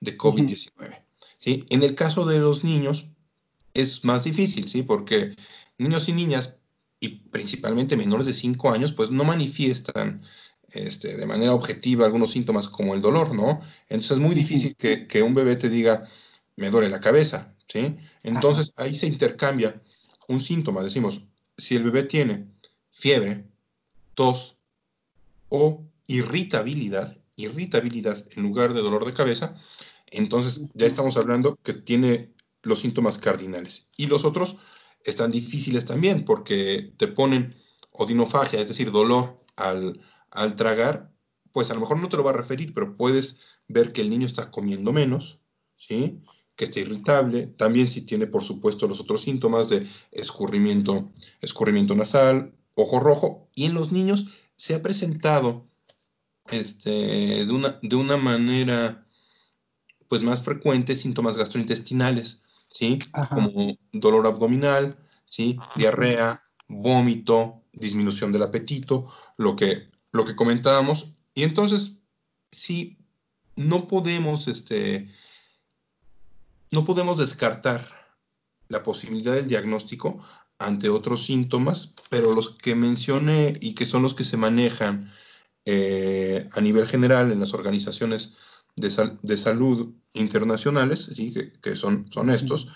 de 0.01 0.17
COVID-19. 0.17 1.03
¿sí? 1.39 1.65
En 1.69 1.83
el 1.83 1.95
caso 1.95 2.25
de 2.25 2.39
los 2.39 2.65
niños 2.65 3.07
es 3.75 4.05
más 4.05 4.25
difícil, 4.25 4.67
¿sí? 4.67 4.83
porque 4.83 5.35
niños 5.79 6.09
y 6.09 6.13
niñas, 6.13 6.59
y 7.01 7.09
principalmente 7.09 7.97
menores 7.97 8.27
de 8.27 8.35
5 8.35 8.71
años, 8.71 8.93
pues 8.93 9.11
no 9.11 9.25
manifiestan 9.25 10.23
este, 10.73 11.17
de 11.17 11.27
manera 11.27 11.55
objetiva 11.55 12.05
algunos 12.05 12.33
síntomas 12.33 12.69
como 12.69 12.95
el 12.95 13.01
dolor, 13.01 13.35
¿no? 13.35 13.61
Entonces 13.89 14.13
es 14.13 14.19
muy 14.19 14.35
difícil 14.35 14.77
que, 14.77 15.07
que 15.07 15.23
un 15.23 15.35
bebé 15.35 15.57
te 15.57 15.69
diga, 15.69 16.07
me 16.57 16.71
duele 16.71 16.91
la 16.91 17.01
cabeza, 17.01 17.55
¿sí? 17.69 17.97
Entonces 18.23 18.73
ahí 18.77 18.95
se 18.95 19.07
intercambia 19.07 19.81
un 20.29 20.41
síntoma, 20.41 20.83
decimos, 20.83 21.23
si 21.57 21.77
el 21.77 21.85
bebé 21.85 22.03
tiene 22.03 22.47
fiebre, 22.91 23.47
tos 24.15 24.59
o 25.49 25.85
irritabilidad, 26.07 27.17
irritabilidad 27.37 28.23
en 28.37 28.43
lugar 28.43 28.75
de 28.75 28.81
dolor 28.81 29.07
de 29.07 29.15
cabeza, 29.15 29.55
entonces 30.11 30.63
ya 30.75 30.87
estamos 30.87 31.17
hablando 31.17 31.59
que 31.63 31.73
tiene 31.73 32.33
los 32.63 32.81
síntomas 32.81 33.19
cardinales. 33.19 33.89
Y 33.97 34.07
los 34.07 34.25
otros 34.25 34.57
están 35.05 35.31
difíciles 35.31 35.85
también 35.85 36.25
porque 36.25 36.93
te 36.97 37.09
ponen 37.09 37.55
odinofagia, 37.93 38.61
es 38.61 38.69
decir, 38.69 38.91
dolor 38.91 39.45
al, 39.57 40.01
al 40.31 40.57
tragar, 40.57 41.13
pues 41.53 41.71
a 41.71 41.75
lo 41.75 41.81
mejor 41.81 41.99
no 41.99 42.09
te 42.09 42.17
lo 42.17 42.25
va 42.25 42.31
a 42.31 42.35
referir, 42.35 42.73
pero 42.73 42.97
puedes 42.97 43.41
ver 43.67 43.93
que 43.93 44.03
el 44.03 44.11
niño 44.11 44.27
está 44.27 44.51
comiendo 44.51 44.93
menos, 44.93 45.41
¿sí? 45.77 46.21
que 46.59 46.65
está 46.65 46.81
irritable, 46.81 47.47
también 47.47 47.87
si 47.87 48.01
tiene 48.01 48.27
por 48.27 48.43
supuesto 48.43 48.89
los 48.89 48.99
otros 48.99 49.21
síntomas 49.21 49.69
de 49.69 49.87
escurrimiento, 50.11 51.09
escurrimiento 51.41 51.95
nasal, 51.95 52.53
ojo 52.75 52.99
rojo, 52.99 53.49
y 53.55 53.67
en 53.67 53.75
los 53.75 53.93
niños 53.93 54.27
se 54.57 54.75
ha 54.75 54.83
presentado 54.83 55.69
este, 56.51 56.91
de, 57.47 57.53
una, 57.53 57.79
de 57.81 57.95
una 57.95 58.17
manera 58.17 59.07
pues 60.09 60.23
más 60.23 60.43
frecuente 60.43 60.97
síntomas 60.97 61.37
gastrointestinales, 61.37 62.41
¿sí? 62.69 62.99
Como 63.31 63.77
dolor 63.93 64.27
abdominal, 64.27 64.99
¿sí? 65.25 65.59
Diarrea, 65.77 66.43
vómito, 66.69 67.63
disminución 67.73 68.33
del 68.33 68.43
apetito, 68.43 69.11
lo 69.37 69.57
que 69.57 69.89
lo 70.13 70.25
que 70.25 70.37
comentábamos. 70.37 71.13
Y 71.35 71.43
entonces, 71.43 71.93
si 72.51 72.99
no 73.57 73.87
podemos, 73.87 74.49
este, 74.49 75.13
no 76.73 76.85
podemos 76.85 77.19
descartar 77.19 77.87
la 78.69 78.83
posibilidad 78.83 79.35
del 79.35 79.49
diagnóstico 79.49 80.19
ante 80.59 80.89
otros 80.89 81.25
síntomas, 81.25 81.95
pero 82.11 82.35
los 82.35 82.51
que 82.51 82.75
mencioné 82.75 83.57
y 83.61 83.75
que 83.75 83.87
son 83.87 84.03
los 84.03 84.15
que 84.15 84.25
se 84.25 84.37
manejan 84.37 85.11
eh, 85.65 86.49
a 86.53 86.61
nivel 86.61 86.87
general 86.87 87.31
en 87.31 87.41
las 87.41 87.55
organizaciones 87.55 88.35
de, 88.81 89.17
de 89.23 89.37
salud 89.37 89.95
internacionales, 90.13 91.11
¿sí? 91.15 91.35
que, 91.63 91.77
son, 91.77 92.11
son 92.11 92.31
estos, 92.31 92.69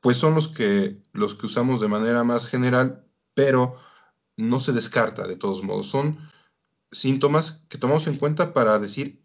pues 0.00 0.16
son 0.16 0.34
los 0.34 0.48
que, 0.48 1.02
los 1.12 1.34
que 1.34 1.46
usamos 1.46 1.80
de 1.80 1.88
manera 1.88 2.24
más 2.24 2.46
general, 2.46 3.04
pero 3.34 3.76
no 4.36 4.60
se 4.60 4.72
descarta 4.72 5.26
de 5.26 5.36
todos 5.36 5.62
modos. 5.62 5.86
Son 5.86 6.18
síntomas 6.92 7.66
que 7.68 7.78
tomamos 7.78 8.06
en 8.06 8.16
cuenta 8.16 8.52
para 8.52 8.78
decir 8.78 9.22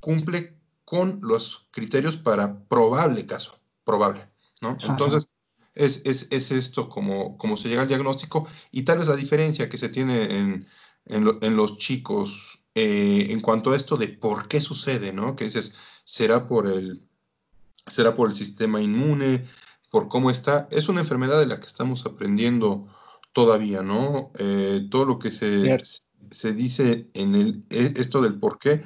cumple 0.00 0.58
con 0.84 1.20
los 1.22 1.68
criterios 1.70 2.16
para 2.16 2.64
probable 2.64 3.24
caso, 3.26 3.58
probable, 3.84 4.28
¿no? 4.60 4.76
Entonces, 4.82 5.28
es, 5.74 6.04
esto 6.30 6.88
como, 6.88 7.38
como 7.38 7.56
se 7.56 7.68
llega 7.68 7.82
al 7.82 7.88
diagnóstico 7.88 8.46
y 8.70 8.82
tal 8.82 8.98
vez 8.98 9.08
la 9.08 9.16
diferencia 9.16 9.68
que 9.68 9.78
se 9.78 9.88
tiene 9.88 10.36
en, 10.36 10.66
en, 11.06 11.56
los 11.56 11.78
chicos 11.78 12.61
eh, 12.74 13.26
en 13.30 13.40
cuanto 13.40 13.72
a 13.72 13.76
esto 13.76 13.96
de 13.96 14.08
por 14.08 14.48
qué 14.48 14.60
sucede, 14.60 15.12
¿no? 15.12 15.36
Que 15.36 15.44
dices, 15.44 15.74
será 16.04 16.46
por 16.46 16.66
el, 16.66 17.06
será 17.86 18.14
por 18.14 18.28
el 18.28 18.34
sistema 18.34 18.80
inmune, 18.80 19.46
por 19.90 20.08
cómo 20.08 20.30
está. 20.30 20.68
Es 20.70 20.88
una 20.88 21.00
enfermedad 21.00 21.38
de 21.38 21.46
la 21.46 21.60
que 21.60 21.66
estamos 21.66 22.06
aprendiendo 22.06 22.86
todavía, 23.32 23.82
¿no? 23.82 24.32
Eh, 24.38 24.86
todo 24.90 25.04
lo 25.04 25.18
que 25.18 25.30
se, 25.30 25.78
se 26.30 26.52
dice 26.54 27.10
en 27.14 27.34
el, 27.34 27.64
e, 27.70 27.94
esto 27.96 28.20
del 28.22 28.38
por 28.38 28.58
qué, 28.58 28.82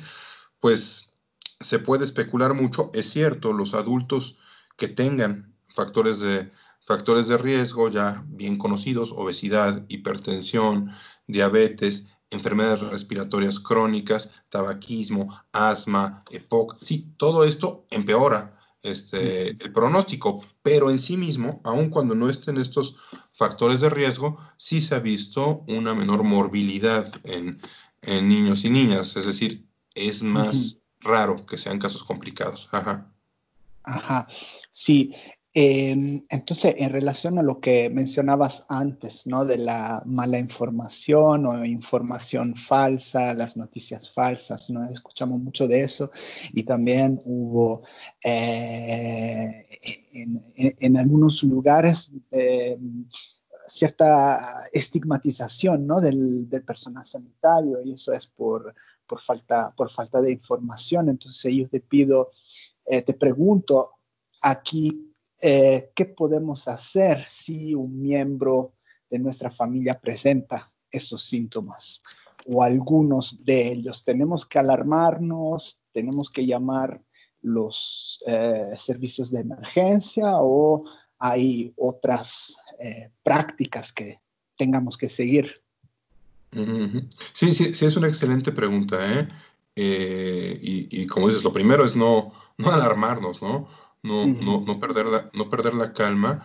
pues 0.60 1.14
se 1.60 1.78
puede 1.78 2.04
especular 2.04 2.54
mucho. 2.54 2.90
Es 2.92 3.10
cierto, 3.10 3.52
los 3.52 3.74
adultos 3.74 4.38
que 4.76 4.88
tengan 4.88 5.54
factores 5.68 6.20
de, 6.20 6.50
factores 6.86 7.28
de 7.28 7.38
riesgo 7.38 7.88
ya 7.88 8.24
bien 8.28 8.56
conocidos, 8.56 9.12
obesidad, 9.12 9.84
hipertensión, 9.88 10.90
diabetes, 11.26 12.08
enfermedades 12.30 12.80
respiratorias 12.80 13.60
crónicas, 13.60 14.30
tabaquismo, 14.48 15.42
asma, 15.52 16.24
EPOC, 16.30 16.78
sí, 16.82 17.12
todo 17.16 17.44
esto 17.44 17.86
empeora 17.90 18.52
este, 18.82 19.50
el 19.50 19.72
pronóstico, 19.72 20.44
pero 20.62 20.90
en 20.90 20.98
sí 20.98 21.16
mismo, 21.16 21.60
aun 21.64 21.88
cuando 21.88 22.14
no 22.14 22.28
estén 22.28 22.58
estos 22.58 22.96
factores 23.32 23.80
de 23.80 23.90
riesgo, 23.90 24.38
sí 24.56 24.80
se 24.80 24.94
ha 24.94 25.00
visto 25.00 25.64
una 25.68 25.94
menor 25.94 26.22
morbilidad 26.22 27.12
en, 27.24 27.60
niños 28.02 28.64
y 28.64 28.70
niñas, 28.70 29.16
es 29.16 29.26
decir, 29.26 29.66
es 29.94 30.22
más 30.22 30.78
raro 31.00 31.44
que 31.44 31.58
sean 31.58 31.80
casos 31.80 32.04
complicados. 32.04 32.68
Ajá. 32.70 33.10
Ajá, 33.82 34.28
sí, 34.70 35.12
Em, 35.58 36.22
entonces, 36.28 36.74
en 36.76 36.92
relación 36.92 37.38
a 37.38 37.42
lo 37.42 37.60
que 37.60 37.88
mencionabas 37.88 38.66
antes, 38.68 39.26
¿no? 39.26 39.46
De 39.46 39.56
la 39.56 40.02
mala 40.04 40.38
información 40.38 41.46
o 41.46 41.64
información 41.64 42.54
falsa, 42.54 43.32
las 43.32 43.56
noticias 43.56 44.10
falsas, 44.10 44.68
¿no? 44.68 44.84
Escuchamos 44.84 45.40
mucho 45.40 45.66
de 45.66 45.80
eso 45.80 46.10
y 46.52 46.62
también 46.62 47.18
hubo 47.24 47.80
eh, 48.22 49.64
en, 50.12 50.96
algunos 50.98 51.42
lugares 51.42 52.12
em, 52.32 53.08
cierta 53.66 54.62
estigmatización, 54.74 55.86
¿no? 55.86 56.02
Del, 56.02 56.48
personal 56.66 57.06
sanitario 57.06 57.82
y 57.82 57.94
eso 57.94 58.12
es 58.12 58.26
por, 58.26 58.74
por, 59.06 59.22
falta, 59.22 59.72
por 59.74 59.88
falta 59.90 60.20
de 60.20 60.32
información. 60.32 61.08
Entonces, 61.08 61.54
yo 61.54 61.66
te 61.66 61.80
pido, 61.80 62.30
eh, 62.84 63.00
te 63.00 63.14
pregunto, 63.14 63.92
aquí 64.42 65.05
eh, 65.40 65.90
¿qué 65.94 66.06
podemos 66.06 66.66
hacer 66.66 67.24
si 67.26 67.74
un 67.74 68.00
miembro 68.00 68.72
de 69.10 69.18
nuestra 69.18 69.50
familia 69.50 70.00
presenta 70.00 70.72
esos 70.90 71.22
síntomas 71.22 72.02
o 72.46 72.62
algunos 72.62 73.44
de 73.44 73.72
ellos? 73.72 74.04
¿Tenemos 74.04 74.46
que 74.46 74.58
alarmarnos? 74.58 75.78
¿Tenemos 75.92 76.30
que 76.30 76.46
llamar 76.46 77.02
los 77.42 78.20
eh, 78.26 78.72
servicios 78.76 79.30
de 79.30 79.40
emergencia 79.40 80.36
o 80.36 80.84
hay 81.18 81.72
otras 81.76 82.56
eh, 82.80 83.10
prácticas 83.22 83.92
que 83.92 84.18
tengamos 84.56 84.96
que 84.96 85.08
seguir? 85.08 85.62
Sí, 87.34 87.52
sí, 87.52 87.74
sí, 87.74 87.84
es 87.84 87.96
una 87.96 88.08
excelente 88.08 88.52
pregunta. 88.52 88.98
y, 89.74 91.02
y, 91.02 91.06
como 91.06 91.28
dices, 91.28 91.44
lo 91.44 91.52
primero 91.52 91.84
es 91.84 91.94
no, 91.94 92.32
no 92.56 92.70
alarmarnos, 92.70 93.42
¿no? 93.42 93.68
No, 94.06 94.26
no, 94.26 94.64
no, 94.66 94.80
perder, 94.80 95.06
la, 95.06 95.30
no 95.34 95.50
perder 95.50 95.74
la 95.74 95.92
calma 95.92 96.42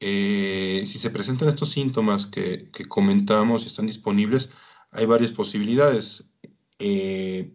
eh, 0.00 0.84
si 0.86 0.98
se 0.98 1.10
presentan 1.10 1.48
estos 1.48 1.70
síntomas 1.70 2.26
que, 2.26 2.70
comentamos 2.88 3.64
y 3.64 3.66
están 3.66 3.86
disponibles, 3.86 4.50
hay 4.90 5.06
varias 5.06 5.32
posibilidades. 5.32 6.30
Eh, 6.78 7.54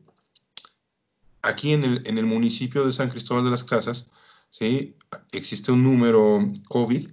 aquí 1.42 1.74
en 1.74 1.84
el, 1.84 2.26
municipio 2.26 2.86
de 2.86 2.94
San 2.94 3.10
Cristóbal 3.10 3.44
de 3.44 3.52
las 3.52 3.64
Casas, 3.64 4.08
¿sí? 4.50 4.96
existe 5.32 5.72
un 5.72 5.84
número 5.84 6.44
COVID 6.70 7.10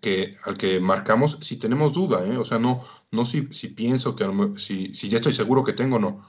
que, 0.00 0.36
al 0.44 0.56
que 0.56 0.80
marcamos 0.80 1.38
si 1.40 1.56
tenemos 1.56 1.92
duda, 1.92 2.24
¿eh? 2.26 2.36
o 2.36 2.44
sea, 2.44 2.58
no, 2.58 2.80
no 3.10 3.24
si, 3.24 3.42
pienso 3.42 4.14
que, 4.14 4.24
si, 4.58 4.94
si, 4.94 5.08
ya 5.08 5.16
estoy 5.16 5.32
seguro 5.32 5.64
que 5.64 5.72
tengo 5.72 5.96
o 5.96 5.98
no. 5.98 6.24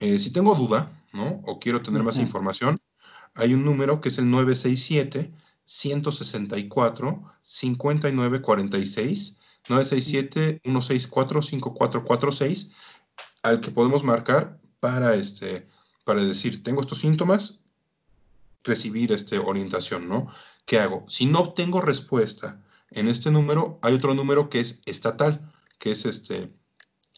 si 0.00 0.32
tengo 0.32 0.54
duda, 0.54 0.90
¿no? 1.12 1.42
O 1.46 1.58
quiero 1.60 1.82
tener 1.82 2.02
más 2.02 2.18
información, 2.18 2.79
hay 3.34 3.54
un 3.54 3.64
número 3.64 4.00
que 4.00 4.08
es 4.08 4.18
el 4.18 4.30
967 4.30 5.32
164 5.64 7.22
5946 7.42 9.38
967 9.68 10.60
164 10.64 11.42
5446 11.42 12.72
al 13.42 13.60
que 13.60 13.70
podemos 13.70 14.04
marcar 14.04 14.58
para 14.80 15.14
este 15.14 15.68
para 16.04 16.22
decir 16.22 16.62
tengo 16.62 16.80
estos 16.80 16.98
síntomas 16.98 17.60
recibir 18.64 19.12
este 19.12 19.38
orientación, 19.38 20.08
¿no? 20.08 20.26
¿Qué 20.66 20.80
hago? 20.80 21.04
Si 21.08 21.26
no 21.26 21.40
obtengo 21.40 21.80
respuesta 21.80 22.60
en 22.90 23.08
este 23.08 23.30
número, 23.30 23.78
hay 23.82 23.94
otro 23.94 24.14
número 24.14 24.50
que 24.50 24.60
es 24.60 24.80
estatal, 24.86 25.52
que 25.78 25.92
es 25.92 26.04
este 26.04 26.52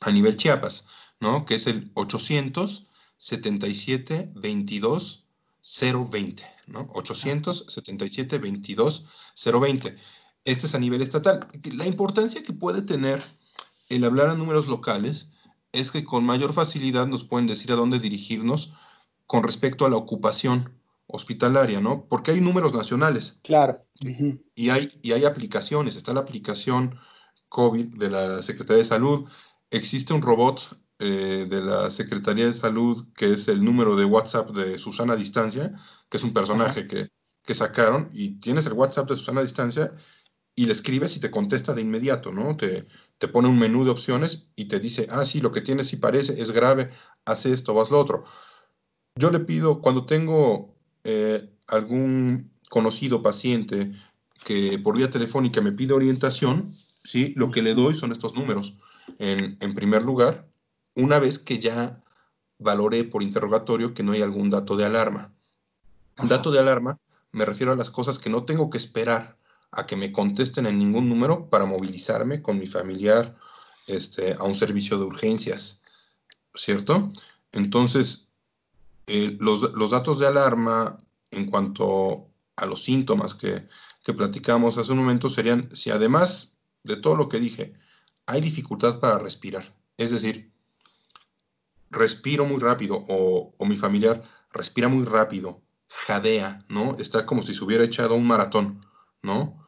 a 0.01 0.11
nivel 0.11 0.37
Chiapas, 0.37 0.87
¿no? 1.21 1.47
Que 1.47 1.55
es 1.57 1.67
el 1.67 1.91
877 1.95 4.31
22 4.35 5.22
020, 5.63 6.45
¿no? 6.67 6.89
877 6.93 8.39
22 8.39 9.05
020. 9.35 9.97
Este 10.45 10.67
es 10.67 10.75
a 10.75 10.79
nivel 10.79 11.03
estatal. 11.03 11.47
La 11.75 11.87
importancia 11.87 12.43
que 12.43 12.53
puede 12.53 12.83
tener 12.83 13.23
el 13.89 14.05
hablar 14.05 14.29
a 14.29 14.35
números 14.35 14.67
locales 14.67 15.29
es 15.73 15.91
que 15.91 16.05
con 16.05 16.25
mayor 16.25 16.53
facilidad 16.53 17.07
nos 17.07 17.25
pueden 17.25 17.47
decir 17.47 17.73
a 17.73 17.77
dónde 17.77 17.99
dirigirnos 17.99 18.73
con 19.27 19.43
respecto 19.43 19.87
a 19.87 19.91
la 19.91 19.97
ocupación 19.97 20.79
hospitalaria, 21.07 21.81
¿no? 21.81 22.07
Porque 22.07 22.33
hay 22.33 22.41
números 22.41 22.75
nacionales. 22.75 23.39
Claro. 23.43 23.85
y, 24.55 24.71
hay, 24.71 24.91
y 25.03 25.13
hay 25.13 25.25
aplicaciones. 25.25 25.95
Está 25.97 26.13
la 26.13 26.21
aplicación 26.21 26.99
COVID 27.49 27.97
de 27.97 28.11
la 28.11 28.43
Secretaría 28.43 28.83
de 28.83 28.89
Salud. 28.89 29.29
Existe 29.71 30.13
un 30.13 30.23
robot 30.23 30.77
eh, 31.05 31.49
de 31.51 31.61
la 31.61 31.91
Secretaría 31.91 32.47
de 32.47 32.53
Salud, 32.53 33.09
que 33.17 33.33
es 33.33 33.49
el 33.49 33.65
número 33.65 33.97
de 33.97 34.05
WhatsApp 34.05 34.51
de 34.51 34.79
Susana 34.79 35.17
Distancia, 35.17 35.75
que 36.09 36.17
es 36.17 36.23
un 36.23 36.33
personaje 36.33 36.87
que, 36.87 37.11
sacaron, 37.55 38.09
y 38.13 38.39
tienes 38.39 38.67
el 38.67 38.75
WhatsApp 38.75 39.09
de 39.09 39.17
Susana 39.17 39.41
Distancia 39.41 39.93
y 40.55 40.67
le 40.67 40.73
escribes 40.73 41.17
y 41.17 41.21
te 41.21 41.33
contesta 41.33 41.75
de 41.75 41.83
inmediato, 41.83 42.31
¿no? 42.31 42.57
Te, 42.57 42.87
te 43.19 43.27
pone 43.27 43.49
un 43.49 43.59
menú 43.59 43.85
de 43.85 43.91
opciones 43.91 44.51
y 44.55 44.67
te 44.67 44.79
dice, 44.79 45.09
ah, 45.11 45.27
sí, 45.27 45.41
lo 45.41 45.51
que 45.51 45.61
tienes 45.61 45.89
sí 45.89 45.97
parece, 45.97 46.41
es 46.41 46.53
grave, 46.53 46.91
haz 47.25 47.47
esto, 47.47 47.81
haz 47.83 47.91
lo 47.91 47.99
otro. 47.99 48.23
Yo 49.17 49.33
le 49.33 49.41
pido, 49.41 49.81
cuando 49.81 50.07
tengo 50.07 50.77
eh, 51.03 51.53
algún 51.67 52.53
conocido 52.71 53.25
paciente 53.25 53.91
que 54.45 54.79
por 54.79 54.97
vía 54.97 55.11
telefónica 55.11 55.61
me 55.61 55.73
pide 55.73 55.95
orientación, 55.95 56.73
¿sí? 57.03 57.33
Lo 57.35 57.51
que 57.51 57.63
le 57.63 57.75
doy 57.75 57.97
son 57.97 58.13
estos 58.13 58.37
números. 58.37 58.77
En, 59.19 59.59
en 59.61 59.75
primer 59.75 60.05
lugar, 60.05 60.52
una 60.95 61.19
vez 61.19 61.39
que 61.39 61.59
ya 61.59 62.03
valoré 62.59 63.05
por 63.05 63.23
interrogatorio 63.23 63.95
que 63.95 64.03
no 64.03 64.13
hay 64.13 64.23
algún 64.23 64.51
dato 64.51 64.77
de 64.77 64.85
alarma. 64.85 65.33
Dato 66.17 66.51
de 66.51 66.59
alarma 66.59 66.99
me 67.33 67.47
refiero 67.47 67.73
a 67.73 67.77
las 67.77 67.91
cosas 67.91 68.19
que 68.19 68.31
no 68.31 68.45
tengo 68.45 68.71
que 68.71 68.79
esperar 68.79 69.39
a 69.71 69.87
que 69.87 69.97
me 69.97 70.13
contesten 70.13 70.67
en 70.67 70.79
ningún 70.79 71.09
número 71.09 71.49
para 71.49 71.65
movilizarme 71.65 72.43
con 72.43 72.59
mi 72.59 72.67
familiar 72.67 73.35
este, 73.87 74.35
a 74.35 74.43
un 74.45 74.55
servicio 74.55 74.99
de 74.99 75.05
urgencias, 75.05 75.83
¿cierto? 76.55 77.11
Entonces, 77.53 78.29
eh, 79.07 79.37
los, 79.41 79.91
datos 79.91 80.19
de 80.19 80.27
alarma 80.27 80.99
en 81.31 81.47
cuanto 81.47 82.29
a 82.57 82.67
los 82.67 82.85
síntomas 82.85 83.35
que, 83.35 83.67
que 84.05 84.13
platicamos 84.13 84.77
hace 84.77 84.93
un 84.93 84.99
momento 84.99 85.31
serían 85.31 85.75
si 85.75 85.91
además 85.91 86.53
de 86.85 86.97
todo 86.97 87.17
lo 87.17 87.31
que 87.31 87.41
dije, 87.41 87.73
hay 88.27 88.43
dificultad 88.43 89.01
para 89.01 89.19
respirar, 89.19 89.75
es 89.97 90.11
decir, 90.11 90.52
respiro 91.93 92.45
muy 92.45 92.59
rápido 92.59 93.03
o, 93.09 93.55
mi 93.67 93.77
familiar 93.77 94.23
respira 94.53 94.89
muy 94.89 95.05
rápido, 95.05 95.63
jadea, 95.89 96.65
¿no? 96.69 96.97
Está 96.99 97.25
como 97.25 97.43
si 97.43 97.55
se 97.55 97.65
hubiera 97.65 97.85
echado 97.85 98.15
un 98.15 98.27
maratón, 98.27 98.85
¿no? 99.23 99.67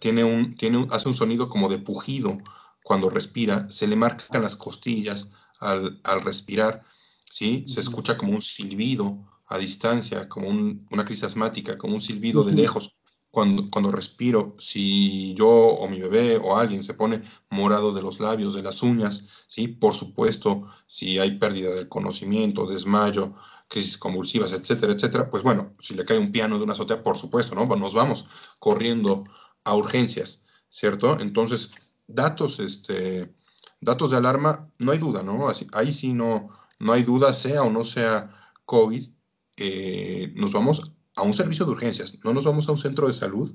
Tiene 0.00 0.24
un, 0.24 0.56
tiene 0.56 0.86
hace 0.90 1.08
un 1.08 1.14
sonido 1.14 1.48
como 1.48 1.68
de 1.68 1.78
pujido 1.78 2.38
cuando 2.82 3.10
respira, 3.10 3.66
se 3.70 3.86
le 3.86 3.96
marcan 3.96 4.42
las 4.42 4.56
costillas 4.56 5.30
al, 5.60 6.00
respirar, 6.22 6.84
¿sí? 7.30 7.64
Se 7.66 7.80
escucha 7.80 8.16
como 8.16 8.32
un 8.32 8.40
silbido 8.40 9.18
a 9.48 9.58
distancia, 9.58 10.28
como 10.28 10.48
una 10.48 11.04
crisis 11.04 11.24
asmática, 11.24 11.78
como 11.78 11.94
un 11.94 12.00
silbido 12.00 12.42
de 12.42 12.52
lejos 12.52 12.95
cuando, 13.36 13.92
respiro, 13.92 14.54
si 14.56 15.34
yo 15.34 15.46
o 15.46 15.86
mi 15.88 16.00
bebé 16.00 16.38
o 16.38 16.56
alguien 16.56 16.82
se 16.82 16.94
pone 16.94 17.20
morado 17.50 17.92
de 17.92 18.00
los 18.00 18.18
labios, 18.18 18.54
de 18.54 18.62
las 18.62 18.82
uñas, 18.82 19.28
¿sí? 19.46 19.68
Por 19.68 19.92
supuesto, 19.92 20.62
si 20.86 21.18
hay 21.18 21.32
pérdida 21.32 21.74
del 21.74 21.86
conocimiento, 21.86 22.64
desmayo, 22.66 23.34
crisis 23.68 23.98
convulsivas, 23.98 24.52
etcétera, 24.52 24.94
etcétera, 24.94 25.28
pues 25.28 25.42
bueno, 25.42 25.74
si 25.80 25.92
le 25.92 26.06
cae 26.06 26.16
un 26.16 26.32
piano 26.32 26.56
de 26.56 26.64
una 26.64 26.72
azotea, 26.72 27.02
por 27.02 27.18
supuesto, 27.18 27.54
¿no? 27.54 27.66
Nos 27.76 27.92
vamos 27.92 28.24
corriendo 28.58 29.24
a 29.64 29.74
urgencias, 29.74 30.46
¿cierto? 30.70 31.20
Entonces, 31.20 31.72
datos, 32.06 32.58
este, 32.58 33.36
datos 33.82 34.12
de 34.12 34.16
alarma, 34.16 34.70
no 34.78 34.92
hay 34.92 34.98
duda, 34.98 35.22
¿no? 35.22 35.52
ahí 35.74 35.92
sí 35.92 36.14
no, 36.14 36.48
no 36.78 36.92
hay 36.94 37.02
duda, 37.02 37.34
sea 37.34 37.64
o 37.64 37.70
no 37.70 37.84
sea 37.84 38.30
COVID, 38.64 39.06
eh, 39.58 40.32
nos 40.36 40.52
vamos 40.52 40.95
a 41.16 41.22
un 41.22 41.32
servicio 41.32 41.64
de 41.64 41.72
urgencias, 41.72 42.18
no 42.22 42.32
nos 42.32 42.44
vamos 42.44 42.68
a 42.68 42.72
un 42.72 42.78
centro 42.78 43.06
de 43.08 43.14
salud, 43.14 43.54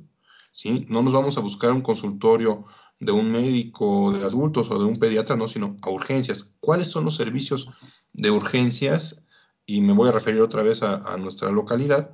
¿sí? 0.52 0.86
No 0.90 1.02
nos 1.02 1.14
vamos 1.14 1.38
a 1.38 1.42
buscar 1.42 1.72
un 1.72 1.82
consultorio 1.82 2.66
de 3.00 3.12
un 3.12 3.32
médico 3.32 4.12
de 4.12 4.24
adultos 4.26 4.70
o 4.72 4.80
de 4.80 4.86
un 4.86 5.00
pediatra, 5.00 5.36
no, 5.36 5.48
sino 5.48 5.78
a 5.82 5.90
urgencias. 5.90 6.56
¿Cuáles 6.60 6.88
son 6.88 7.06
los 7.06 7.16
servicios 7.16 7.70
de 8.14 8.32
urgencias? 8.32 9.24
Y 9.66 9.82
me 9.82 9.94
voy 9.94 10.10
a 10.10 10.12
referir 10.12 10.42
otra 10.42 10.64
vez 10.64 10.84
a, 10.84 11.18
nuestra 11.18 11.52
localidad. 11.52 12.12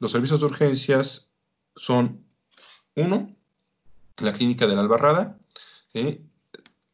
Los 0.00 0.10
servicios 0.10 0.40
de 0.40 0.46
urgencias 0.46 1.32
son, 1.76 2.24
uno, 2.96 3.34
la 4.18 4.32
clínica 4.32 4.66
de 4.66 4.74
la 4.74 4.80
Albarrada. 4.80 5.38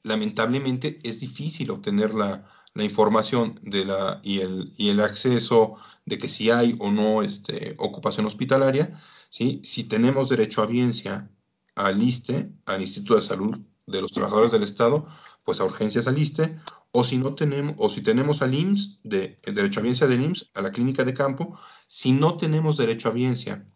Lamentablemente 0.02 0.98
es 1.02 1.20
difícil 1.20 1.70
obtener 1.70 2.12
la, 2.12 2.44
la 2.74 2.84
información 2.84 3.58
de 3.62 3.84
la, 3.84 4.20
y, 4.22 4.40
el, 4.40 4.72
y 4.76 4.88
el 4.90 5.00
acceso 5.00 5.74
de 6.04 6.18
que 6.18 6.28
si 6.28 6.50
hay 6.50 6.76
o 6.80 6.90
no 6.90 7.22
este, 7.22 7.74
ocupación 7.78 8.26
hospitalaria, 8.26 9.00
si 9.30 9.84
tenemos 9.84 10.28
derecho 10.28 10.60
a 10.60 10.64
audiencia 10.64 11.28
al 11.74 12.02
ISTE, 12.02 12.52
al 12.66 12.82
Instituto 12.82 13.16
de 13.16 13.22
Salud 13.22 13.58
de 13.86 14.00
los 14.00 14.12
Trabajadores 14.12 14.52
del 14.52 14.62
Estado, 14.62 15.06
pues 15.44 15.60
a 15.60 15.64
urgencias 15.64 16.06
al 16.06 16.18
ISTE, 16.18 16.56
o 16.92 17.04
si 17.04 17.16
no 17.16 17.34
tenemos, 17.34 17.74
o 17.78 17.88
si 17.88 18.00
tenemos 18.00 18.42
al 18.42 18.54
IMSS, 18.54 18.98
de, 19.02 19.38
derecho 19.42 19.80
a 19.80 19.82
audiencia 19.82 20.06
del 20.06 20.22
IMSS, 20.22 20.50
a 20.54 20.62
la 20.62 20.70
clínica 20.70 21.04
de 21.04 21.14
campo, 21.14 21.58
si 21.86 22.12
no 22.12 22.36
tenemos 22.36 22.76
derecho 22.76 23.08
a 23.08 23.12
audiencia 23.12 23.66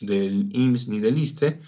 del 0.00 0.48
IMSS 0.54 0.88
ni 0.88 1.00
del 1.00 1.18
ISTE, 1.18 1.60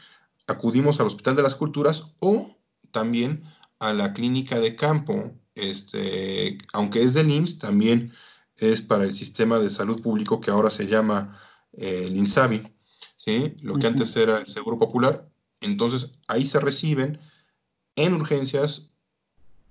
acudimos 0.46 1.00
al 1.00 1.06
Hospital 1.06 1.36
de 1.36 1.42
las 1.42 1.54
Culturas 1.54 2.12
o 2.20 2.56
también 2.90 3.44
a 3.78 3.92
la 3.92 4.12
clínica 4.12 4.58
de 4.58 4.74
campo 4.74 5.32
este, 5.60 6.58
aunque 6.72 7.02
es 7.02 7.14
del 7.14 7.30
IMSS, 7.30 7.58
también 7.58 8.12
es 8.56 8.82
para 8.82 9.04
el 9.04 9.12
sistema 9.12 9.58
de 9.58 9.70
salud 9.70 10.00
público 10.02 10.40
que 10.40 10.50
ahora 10.50 10.70
se 10.70 10.86
llama 10.86 11.38
eh, 11.72 12.04
el 12.06 12.16
INSABI, 12.16 12.62
¿sí? 13.16 13.54
lo 13.62 13.76
que 13.76 13.86
antes 13.86 14.14
era 14.16 14.38
el 14.38 14.48
Seguro 14.48 14.78
Popular. 14.78 15.28
Entonces, 15.60 16.12
ahí 16.28 16.46
se 16.46 16.60
reciben 16.60 17.18
en 17.96 18.14
urgencias 18.14 18.90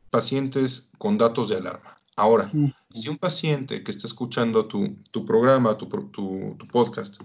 pacientes 0.10 0.89
con 0.97 1.17
datos 1.17 1.49
de 1.49 1.58
alarma. 1.58 2.02
Ahora, 2.15 2.52
si 2.91 3.08
un 3.08 3.17
paciente 3.17 3.84
que 3.84 3.91
está 3.91 4.06
escuchando 4.06 4.65
tu, 4.65 5.25
programa, 5.25 5.78
tu, 5.78 5.88
tu, 6.12 6.67
podcast, 6.69 7.21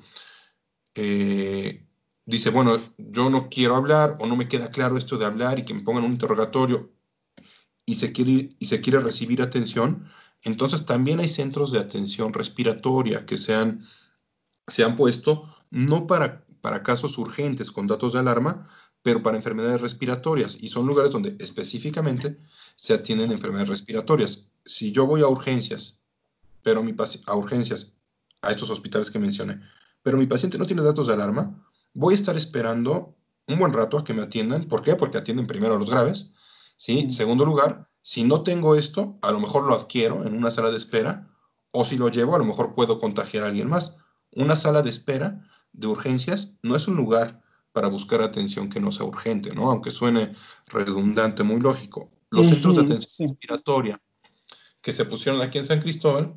eh, 0.95 1.85
dice, 2.25 2.51
bueno, 2.51 2.81
yo 2.97 3.29
no 3.29 3.49
quiero 3.49 3.75
hablar 3.75 4.17
o 4.21 4.27
no 4.27 4.37
me 4.37 4.49
queda 4.49 4.71
claro 4.71 4.97
esto 4.97 5.19
de 5.19 5.27
hablar 5.27 5.59
y 5.59 5.65
que 5.65 5.75
me 5.75 5.83
pongan 5.83 6.05
un 6.05 6.13
interrogatorio, 6.13 6.91
y 7.87 7.97
se 7.97 8.13
quiere, 8.13 8.49
y 8.59 8.67
se 8.67 8.81
quiere 8.81 9.01
recibir 9.01 9.43
atención, 9.43 10.07
entonces 10.43 10.87
también 10.87 11.21
hay 11.21 11.29
centros 11.29 11.73
de 11.73 11.79
atención 11.79 12.33
respiratoria 12.33 13.27
que 13.27 13.39
se 13.39 13.55
han, 13.55 13.83
se 14.67 14.85
han 14.85 14.97
puesto 14.97 15.45
no 15.71 16.07
para, 16.07 16.45
para 16.61 16.83
casos 16.83 17.19
urgentes 17.19 17.71
con 17.71 17.87
datos 17.87 18.13
de 18.13 18.21
alarma, 18.21 18.69
pero 19.03 19.23
para 19.23 19.37
enfermedades 19.37 19.83
respiratorias 19.83 20.57
y 20.61 20.69
son 20.69 20.87
lugares 20.87 21.13
donde 21.13 21.37
específicamente 21.39 22.39
se 22.77 22.95
atienden 22.95 23.33
enfermedades 23.33 23.69
respiratorias. 23.69 24.47
Si 24.65 24.93
yo 24.93 25.07
voy 25.07 25.21
a 25.21 25.29
urgencias, 25.29 26.03
pero 26.63 26.83
mi 26.83 26.95
a 27.27 27.35
urgencias, 27.35 27.93
a 28.41 28.51
estos 28.51 28.71
hospitales 28.71 29.11
que 29.11 29.19
mencioné, 29.19 29.61
pero 30.03 30.17
mi 30.17 30.27
paciente 30.27 30.59
no 30.59 30.67
tiene 30.67 30.83
datos 30.83 31.07
de 31.07 31.15
alarma, 31.15 31.67
voy 31.93 32.15
a 32.15 32.17
estar 32.17 32.37
esperando 32.37 33.15
un 33.47 33.59
buen 33.59 33.73
rato 33.73 33.99
a 33.99 34.05
que 34.05 34.15
me 34.15 34.23
atiendan. 34.23 34.65
¿Por 34.65 34.83
qué? 34.83 34.97
Porque 34.97 35.19
atienden 35.19 35.47
primero 35.47 35.77
a 35.77 35.79
los 35.79 35.91
graves. 35.91 36.31
¿Sí? 36.77 37.11
Segundo 37.11 37.45
lugar, 37.45 37.89
si 38.03 38.25
no 38.25 38.43
tengo 38.43 38.77
esto, 38.77 39.19
a 39.23 39.33
lo 39.33 39.41
mejor 39.41 39.65
lo 39.65 39.75
adquiero 39.75 40.25
en 40.25 40.37
una 40.37 40.51
sala 40.51 40.71
de 40.71 40.77
espera 40.77 41.29
o 41.73 41.85
si 41.85 41.97
lo 41.97 42.09
llevo, 42.09 42.35
a 42.35 42.39
lo 42.39 42.45
mejor 42.45 42.75
puedo 42.75 43.01
contagiar 43.01 43.45
a 43.45 43.49
alguien 43.49 43.69
más. 43.69 43.97
Una 44.33 44.57
sala 44.57 44.83
de 44.83 44.91
espera 44.91 45.41
de 45.73 45.87
urgencias 45.87 46.59
no 46.63 46.77
es 46.77 46.87
un 46.87 46.97
lugar 46.97 47.43
para 47.73 47.89
buscar 47.89 48.23
atención 48.23 48.69
que 48.69 48.79
no 48.79 48.93
sea 48.93 49.07
urgente, 49.07 49.55
¿no? 49.55 49.71
Aunque 49.71 49.91
suene 49.91 50.33
redundante, 50.69 51.43
muy 51.43 51.61
lógico. 51.61 52.13
Los 52.31 52.47
centros 52.47 52.77
de 52.77 52.83
atención 52.83 53.29
respiratoria 53.29 54.01
que 54.81 54.93
se 54.93 55.05
pusieron 55.05 55.41
aquí 55.41 55.59
en 55.59 55.67
San 55.67 55.81
Cristóbal 55.81 56.37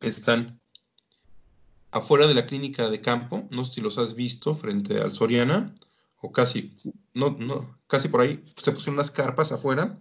están 0.00 0.60
afuera 1.90 2.26
de 2.26 2.34
la 2.34 2.46
clínica 2.46 2.88
de 2.88 3.00
campo, 3.00 3.48
no 3.50 3.64
sé 3.64 3.74
si 3.74 3.80
los 3.80 3.98
has 3.98 4.14
visto, 4.14 4.54
frente 4.54 5.00
al 5.00 5.12
Soriana, 5.12 5.74
o 6.24 6.32
casi, 6.32 6.74
no, 7.12 7.36
no, 7.38 7.78
casi 7.86 8.08
por 8.08 8.22
ahí, 8.22 8.42
se 8.56 8.72
pusieron 8.72 8.94
unas 8.94 9.10
carpas 9.10 9.52
afuera 9.52 9.98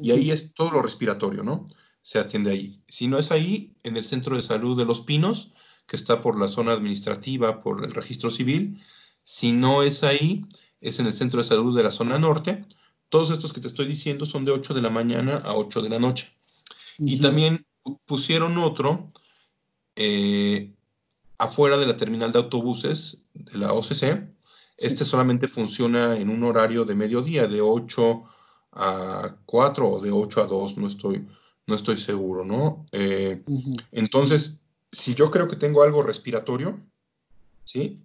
y 0.00 0.10
ahí 0.10 0.32
es 0.32 0.54
todo 0.54 0.72
lo 0.72 0.82
respiratorio, 0.82 1.44
¿no? 1.44 1.66
Se 2.00 2.18
atiende 2.18 2.50
ahí. 2.50 2.82
Si 2.88 3.06
no 3.06 3.16
es 3.16 3.30
ahí, 3.30 3.76
en 3.84 3.96
el 3.96 4.04
Centro 4.04 4.34
de 4.34 4.42
Salud 4.42 4.76
de 4.76 4.84
Los 4.84 5.02
Pinos, 5.02 5.52
que 5.86 5.94
está 5.94 6.20
por 6.20 6.38
la 6.38 6.48
zona 6.48 6.72
administrativa, 6.72 7.60
por 7.60 7.84
el 7.84 7.92
registro 7.92 8.28
civil. 8.30 8.82
Si 9.22 9.52
no 9.52 9.84
es 9.84 10.02
ahí, 10.02 10.44
es 10.80 10.98
en 10.98 11.06
el 11.06 11.12
Centro 11.12 11.38
de 11.40 11.48
Salud 11.48 11.76
de 11.76 11.84
la 11.84 11.92
zona 11.92 12.18
norte. 12.18 12.64
Todos 13.08 13.30
estos 13.30 13.52
que 13.52 13.60
te 13.60 13.68
estoy 13.68 13.86
diciendo 13.86 14.26
son 14.26 14.44
de 14.44 14.50
8 14.50 14.74
de 14.74 14.82
la 14.82 14.90
mañana 14.90 15.36
a 15.44 15.54
8 15.54 15.80
de 15.80 15.90
la 15.90 16.00
noche. 16.00 16.36
Y 16.98 17.20
también 17.20 17.64
pusieron 18.06 18.58
otro 18.58 19.12
eh, 19.94 20.74
afuera 21.38 21.76
de 21.76 21.86
la 21.86 21.96
terminal 21.96 22.32
de 22.32 22.38
autobuses 22.38 23.26
de 23.32 23.58
la 23.58 23.72
OCC. 23.72 24.31
Este 24.82 25.04
solamente 25.04 25.48
funciona 25.48 26.16
en 26.18 26.28
un 26.28 26.42
horario 26.44 26.84
de 26.84 26.94
mediodía, 26.94 27.46
de 27.46 27.60
8 27.60 28.24
a 28.72 29.36
4 29.46 29.88
o 29.88 30.00
de 30.00 30.10
8 30.10 30.42
a 30.42 30.46
2, 30.46 30.78
no 30.78 30.86
estoy, 30.88 31.26
no 31.66 31.74
estoy 31.74 31.96
seguro, 31.96 32.44
¿no? 32.44 32.84
Eh, 32.92 33.42
entonces, 33.92 34.62
si 34.90 35.14
yo 35.14 35.30
creo 35.30 35.46
que 35.46 35.56
tengo 35.56 35.82
algo 35.82 36.02
respiratorio, 36.02 36.80
¿sí? 37.64 38.02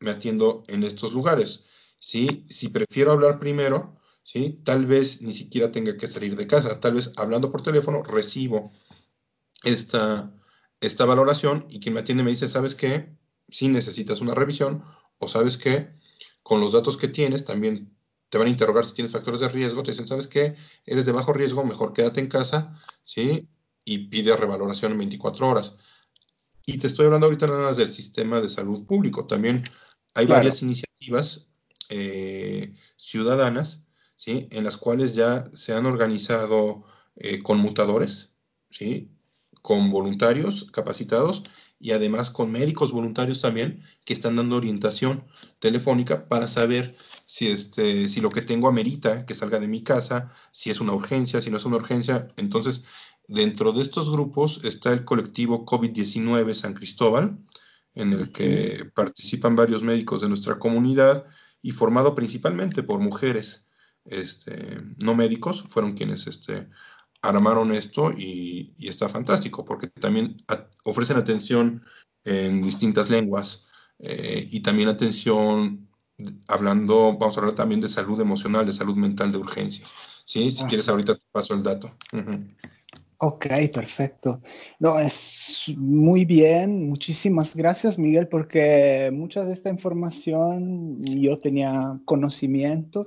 Me 0.00 0.10
atiendo 0.10 0.62
en 0.68 0.84
estos 0.84 1.12
lugares, 1.12 1.64
¿sí? 1.98 2.44
Si 2.48 2.68
prefiero 2.68 3.12
hablar 3.12 3.38
primero, 3.38 3.96
¿sí? 4.22 4.60
Tal 4.64 4.86
vez 4.86 5.22
ni 5.22 5.32
siquiera 5.32 5.72
tenga 5.72 5.96
que 5.96 6.08
salir 6.08 6.36
de 6.36 6.46
casa, 6.46 6.80
tal 6.80 6.94
vez 6.94 7.12
hablando 7.16 7.50
por 7.50 7.62
teléfono 7.62 8.02
recibo 8.02 8.70
esta, 9.64 10.32
esta 10.80 11.04
valoración 11.04 11.66
y 11.68 11.80
quien 11.80 11.94
me 11.94 12.00
atiende 12.00 12.22
me 12.22 12.30
dice, 12.30 12.48
¿sabes 12.48 12.74
qué? 12.74 13.16
Si 13.48 13.68
necesitas 13.68 14.20
una 14.20 14.34
revisión 14.34 14.82
o 15.18 15.26
sabes 15.26 15.56
qué, 15.56 15.97
con 16.48 16.62
los 16.62 16.72
datos 16.72 16.96
que 16.96 17.08
tienes 17.08 17.44
también 17.44 17.94
te 18.30 18.38
van 18.38 18.46
a 18.46 18.50
interrogar 18.50 18.82
si 18.86 18.94
tienes 18.94 19.12
factores 19.12 19.40
de 19.40 19.50
riesgo, 19.50 19.82
te 19.82 19.90
dicen, 19.90 20.06
¿sabes 20.06 20.26
qué? 20.26 20.56
Eres 20.86 21.04
de 21.04 21.12
bajo 21.12 21.34
riesgo, 21.34 21.62
mejor 21.62 21.92
quédate 21.92 22.20
en 22.20 22.28
casa, 22.28 22.74
¿sí? 23.02 23.50
Y 23.84 24.08
pide 24.08 24.34
revaloración 24.34 24.92
en 24.92 24.98
24 24.98 25.46
horas. 25.46 25.76
Y 26.64 26.78
te 26.78 26.86
estoy 26.86 27.04
hablando 27.04 27.26
ahorita 27.26 27.46
nada 27.48 27.64
más 27.64 27.76
del 27.76 27.92
sistema 27.92 28.40
de 28.40 28.48
salud 28.48 28.86
público. 28.86 29.26
También 29.26 29.62
hay 30.14 30.24
varias 30.24 30.62
iniciativas 30.62 31.50
eh, 31.90 32.74
ciudadanas, 32.96 33.86
¿sí? 34.16 34.48
En 34.50 34.64
las 34.64 34.78
cuales 34.78 35.14
ya 35.14 35.50
se 35.52 35.74
han 35.74 35.84
organizado 35.84 36.84
eh, 37.16 37.42
conmutadores, 37.42 38.36
¿sí? 38.70 39.10
Con 39.62 39.90
voluntarios 39.90 40.68
capacitados 40.72 41.42
y 41.80 41.92
además 41.92 42.30
con 42.30 42.50
médicos 42.50 42.92
voluntarios 42.92 43.40
también 43.40 43.82
que 44.04 44.12
están 44.12 44.36
dando 44.36 44.56
orientación 44.56 45.24
telefónica 45.60 46.28
para 46.28 46.48
saber 46.48 46.96
si, 47.24 47.48
este, 47.48 48.08
si 48.08 48.20
lo 48.20 48.30
que 48.30 48.42
tengo 48.42 48.68
amerita 48.68 49.26
que 49.26 49.34
salga 49.34 49.60
de 49.60 49.68
mi 49.68 49.82
casa, 49.82 50.32
si 50.50 50.70
es 50.70 50.80
una 50.80 50.92
urgencia, 50.92 51.40
si 51.40 51.50
no 51.50 51.58
es 51.58 51.64
una 51.64 51.76
urgencia. 51.76 52.28
Entonces, 52.36 52.84
dentro 53.28 53.72
de 53.72 53.82
estos 53.82 54.10
grupos 54.10 54.60
está 54.64 54.92
el 54.92 55.04
colectivo 55.04 55.64
COVID-19 55.66 56.54
San 56.54 56.74
Cristóbal, 56.74 57.38
en 57.94 58.12
el 58.12 58.32
que 58.32 58.90
participan 58.94 59.56
varios 59.56 59.82
médicos 59.82 60.20
de 60.20 60.28
nuestra 60.28 60.58
comunidad 60.58 61.24
y 61.60 61.72
formado 61.72 62.14
principalmente 62.14 62.82
por 62.82 63.00
mujeres 63.00 63.68
este, 64.04 64.78
no 65.02 65.14
médicos, 65.14 65.64
fueron 65.68 65.92
quienes 65.92 66.26
este, 66.26 66.68
armaron 67.22 67.72
esto 67.72 68.12
y, 68.12 68.74
está 68.78 69.08
fantástico 69.08 69.64
porque 69.64 69.88
también 69.88 70.36
ofrecen 70.84 71.16
atención 71.16 71.82
en 72.24 72.62
distintas 72.62 73.10
lenguas 73.10 73.66
eh, 73.98 74.48
y 74.50 74.60
también 74.60 74.88
atención 74.88 75.88
hablando, 76.48 77.16
vamos 77.16 77.36
a 77.36 77.40
hablar 77.40 77.54
también 77.54 77.80
de 77.80 77.88
salud 77.88 78.20
emocional, 78.20 78.66
de 78.66 78.72
salud 78.72 78.96
mental 78.96 79.30
de 79.30 79.38
urgencias. 79.38 79.92
¿sí? 80.24 80.50
Si 80.50 80.64
ah. 80.64 80.66
quieres, 80.68 80.88
ahorita 80.88 81.14
te 81.14 81.24
paso 81.30 81.54
el 81.54 81.62
dato. 81.62 81.92
Ok, 83.18 83.46
perfecto. 83.72 84.40
No, 84.78 84.98
es 84.98 85.72
muy 85.76 86.24
bien. 86.24 86.88
Muchísimas 86.88 87.56
gracias, 87.56 87.98
Miguel, 87.98 88.28
porque 88.28 89.10
mucha 89.12 89.44
de 89.44 89.52
esta 89.52 89.70
información 89.70 91.02
yo 91.04 91.38
tenía 91.38 92.00
conocimiento 92.04 93.06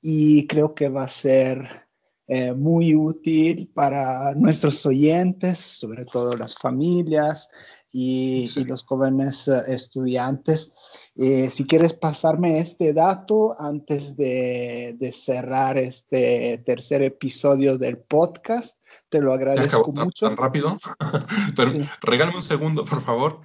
y 0.00 0.46
creo 0.46 0.74
que 0.74 0.88
va 0.88 1.04
a 1.04 1.08
ser 1.08 1.89
eh, 2.32 2.52
muy 2.52 2.94
útil 2.94 3.68
para 3.74 4.32
nuestros 4.36 4.86
oyentes, 4.86 5.58
sobre 5.58 6.04
todo 6.04 6.36
las 6.36 6.54
familias, 6.54 7.48
y, 7.92 8.48
los 8.66 8.84
jóvenes 8.84 9.48
eh, 9.48 9.62
estudiantes. 9.66 11.10
Eh, 11.16 11.50
si 11.50 11.66
quieres 11.66 11.92
pasarme 11.92 12.60
este 12.60 12.92
dato 12.92 13.60
antes 13.60 14.16
de, 14.16 14.96
cerrar 15.12 15.76
este 15.76 16.58
tercer 16.64 17.02
episodio 17.02 17.76
del 17.78 17.98
podcast, 17.98 18.78
te 19.08 19.20
lo 19.20 19.32
agradezco 19.32 19.92
mucho. 19.92 20.28
Tan 20.28 20.36
rápido, 20.36 20.78
pero 21.56 21.72
regálame 22.00 22.36
un 22.36 22.42
segundo, 22.42 22.84
por 22.84 23.02
favor. 23.02 23.40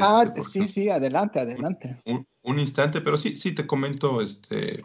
ah, 0.00 0.22
este, 0.26 0.42
sí, 0.42 0.68
sí, 0.68 0.90
adelante, 0.90 1.40
adelante. 1.40 2.00
Un, 2.42 2.58
instante, 2.60 3.00
pero 3.00 3.16
sí, 3.16 3.34
sí, 3.34 3.50
te 3.50 3.66
comento, 3.66 4.20
este, 4.20 4.84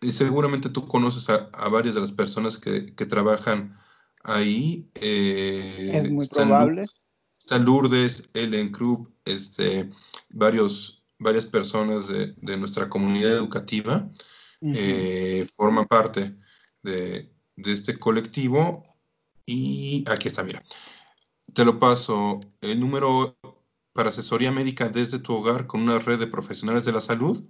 y 0.00 0.12
seguramente 0.12 0.70
tú 0.70 0.86
conoces 0.86 1.28
a, 1.28 1.68
varias 1.68 1.94
de 1.94 2.00
las 2.00 2.12
personas 2.12 2.56
que, 2.56 2.92
trabajan 3.06 3.76
ahí. 4.24 4.88
Eh, 4.94 5.90
es 5.92 6.10
muy 6.10 6.26
probable. 6.26 6.86
Está 7.38 7.58
Lourdes, 7.58 8.30
Ellen 8.32 8.70
Krupp, 8.70 9.08
este, 9.24 9.90
varios, 10.30 11.04
varias 11.18 11.46
personas 11.46 12.08
de, 12.08 12.56
nuestra 12.56 12.88
comunidad 12.88 13.32
educativa 13.32 14.08
eh, 14.62 15.46
forman 15.54 15.86
parte 15.86 16.36
de, 16.82 17.30
este 17.56 17.98
colectivo. 17.98 18.86
Y 19.44 20.04
aquí 20.08 20.28
está, 20.28 20.42
mira. 20.42 20.62
Te 21.52 21.64
lo 21.64 21.78
paso. 21.78 22.40
El 22.60 22.80
número 22.80 23.36
para 23.92 24.10
asesoría 24.10 24.52
médica 24.52 24.88
desde 24.88 25.18
tu 25.18 25.34
hogar 25.34 25.66
con 25.66 25.82
una 25.82 25.98
red 25.98 26.18
de 26.18 26.26
profesionales 26.26 26.84
de 26.84 26.92
la 26.92 27.00
salud 27.00 27.42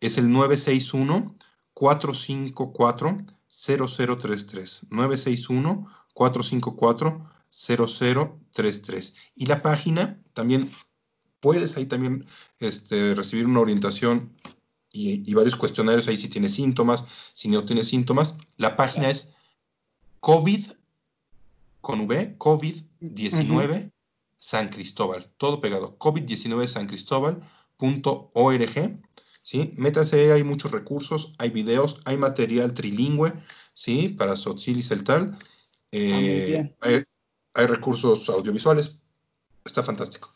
es 0.00 0.16
el 0.16 0.30
961 0.30 1.36
454 1.82 3.26
0033 3.48 4.86
961 4.90 5.86
454 6.14 7.26
0033. 7.50 9.14
Y 9.34 9.46
la 9.46 9.62
página 9.62 10.22
también 10.32 10.70
puedes 11.40 11.76
ahí 11.76 11.86
también 11.86 12.24
este, 12.60 13.16
recibir 13.16 13.46
una 13.46 13.58
orientación 13.58 14.32
y, 14.92 15.34
varios 15.34 15.56
cuestionarios 15.56 16.06
ahí 16.06 16.16
si 16.16 16.28
tienes 16.28 16.54
síntomas, 16.54 17.04
si 17.32 17.48
no 17.48 17.64
tienes 17.64 17.88
síntomas. 17.88 18.36
La 18.58 18.76
página 18.76 19.10
es 19.10 19.32
COVID 20.20 20.66
con 21.80 22.02
V, 22.02 22.38
COVID-19 22.38 23.90
San 24.38 24.68
Cristóbal, 24.68 25.32
todo 25.36 25.60
pegado, 25.60 25.98
COVID-19 25.98 26.68
San 26.68 26.86
Cristóbal.org. 26.86 27.42
¿sí? 29.42 29.74
Métase, 29.76 30.32
hay 30.32 30.44
muchos 30.44 30.70
recursos, 30.72 31.32
hay 31.38 31.50
videos, 31.50 32.00
hay 32.04 32.16
material 32.16 32.72
trilingüe, 32.74 33.32
¿sí? 33.74 34.08
Para 34.08 34.36
Sotzil 34.36 34.78
y 34.78 34.82
Celtal. 34.82 35.38
Eh, 35.90 36.74
hay 36.80 37.66
recursos 37.66 38.28
audiovisuales. 38.28 38.98
Está 39.64 39.82
fantástico. 39.82 40.30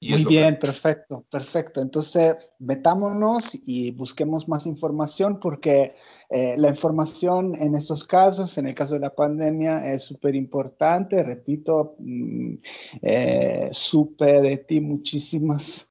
Muy 0.00 0.24
bien, 0.26 0.58
perfecto, 0.58 1.24
perfecto. 1.30 1.80
Entonces, 1.80 2.50
metámonos 2.58 3.58
y 3.64 3.92
busquemos 3.92 4.46
más 4.46 4.66
información 4.66 5.40
porque 5.40 5.94
eh, 6.28 6.54
la 6.58 6.68
información 6.68 7.54
en 7.54 7.74
estos 7.74 8.04
casos, 8.04 8.58
en 8.58 8.66
el 8.66 8.74
caso 8.74 8.94
de 8.94 9.00
la 9.00 9.14
pandemia, 9.14 9.90
es 9.90 10.02
súper 10.02 10.34
importante. 10.34 11.22
Repito, 11.22 11.96
mm, 11.98 12.54
eh, 13.02 13.68
supe 13.72 14.42
de 14.42 14.58
ti 14.58 14.80
muchísimas, 14.82 15.88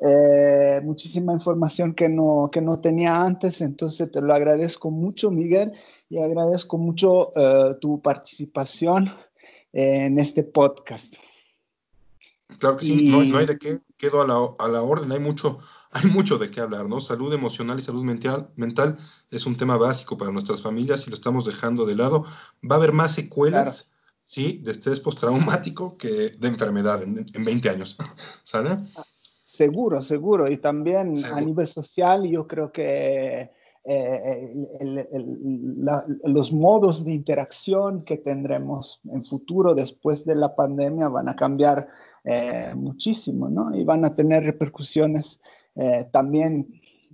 eh, 0.00 0.80
muchísima 0.84 1.32
información 1.32 1.94
que 1.94 2.08
no, 2.08 2.48
que 2.52 2.60
no 2.60 2.80
tenía 2.80 3.22
antes. 3.22 3.60
Entonces, 3.60 4.10
te 4.10 4.20
lo 4.20 4.34
agradezco 4.34 4.90
mucho, 4.90 5.30
Miguel, 5.30 5.72
y 6.08 6.18
agradezco 6.18 6.78
mucho 6.78 7.30
tu 7.80 8.00
participación 8.00 9.10
en 9.72 10.18
este 10.18 10.42
podcast. 10.42 11.16
Claro 12.58 12.76
que 12.76 12.86
sí, 12.86 13.08
no, 13.08 13.38
hay 13.38 13.46
de 13.46 13.58
qué, 13.58 13.80
quedo 13.96 14.22
a 14.22 14.68
la, 14.68 14.82
orden, 14.82 15.10
hay 15.10 15.18
mucho, 15.18 15.58
hay 15.90 16.06
mucho 16.10 16.38
de 16.38 16.50
qué 16.50 16.60
hablar, 16.60 16.88
¿no? 16.88 17.00
Salud 17.00 17.32
emocional 17.32 17.78
y 17.78 17.82
salud 17.82 18.04
mental, 18.04 18.48
mental 18.56 18.98
es 19.30 19.46
un 19.46 19.56
tema 19.56 19.76
básico 19.76 20.16
para 20.16 20.30
nuestras 20.30 20.62
familias 20.62 21.06
y 21.06 21.10
lo 21.10 21.16
estamos 21.16 21.44
dejando 21.44 21.84
de 21.86 21.96
lado. 21.96 22.24
Va 22.68 22.76
a 22.76 22.78
haber 22.78 22.92
más 22.92 23.14
secuelas, 23.14 23.90
¿sí? 24.24 24.60
De 24.62 24.72
estrés 24.72 25.00
postraumático 25.00 25.96
que 25.96 26.30
de 26.30 26.48
enfermedad 26.48 27.02
en, 27.02 27.26
20 27.44 27.68
años, 27.68 27.96
¿sale? 28.42 28.78
Seguro, 29.48 30.02
seguro. 30.02 30.50
Y 30.50 30.56
también 30.56 31.14
a 31.32 31.40
nivel 31.40 31.68
social, 31.68 32.26
yo 32.26 32.48
creo 32.48 32.72
que 32.72 33.52
eh, 33.84 34.52
los 36.24 36.52
modos 36.52 37.04
de 37.04 37.12
interacción 37.12 38.02
que 38.02 38.16
tendremos 38.16 39.00
en 39.08 39.24
futuro 39.24 39.72
después 39.72 40.24
de 40.24 40.34
la 40.34 40.56
pandemia 40.56 41.06
van 41.06 41.28
a 41.28 41.36
cambiar 41.36 41.86
eh, 42.24 42.72
muchísimo, 42.74 43.48
¿no? 43.48 43.72
Y 43.72 43.84
van 43.84 44.04
a 44.04 44.16
tener 44.16 44.42
repercusiones 44.42 45.40
eh, 45.76 46.08
también, 46.10 46.66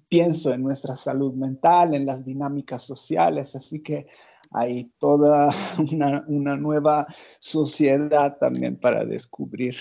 pienso, 0.08 0.54
en 0.54 0.62
nuestra 0.62 0.96
salud 0.96 1.34
mental, 1.34 1.94
en 1.94 2.06
las 2.06 2.24
dinámicas 2.24 2.80
sociales, 2.80 3.54
así 3.54 3.82
que 3.82 4.06
hay 4.52 4.90
toda 4.98 5.50
una, 5.92 6.24
una 6.28 6.56
nueva 6.56 7.06
sociedad 7.38 8.38
también 8.38 8.80
para 8.80 9.04
descubrir. 9.04 9.74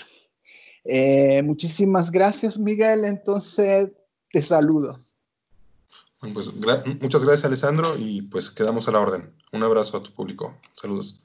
Muchísimas 1.44 2.10
gracias, 2.10 2.58
Miguel. 2.58 3.04
Entonces, 3.04 3.90
te 4.30 4.42
saludo. 4.42 4.98
Pues, 6.20 6.48
muchas 7.00 7.24
gracias, 7.24 7.44
Alessandro, 7.44 7.94
y 7.98 8.22
pues 8.22 8.50
quedamos 8.50 8.86
a 8.86 8.92
la 8.92 9.00
orden. 9.00 9.34
Un 9.52 9.62
abrazo 9.64 9.96
a 9.96 10.02
tu 10.02 10.12
público. 10.12 10.56
Saludos. 10.74 11.18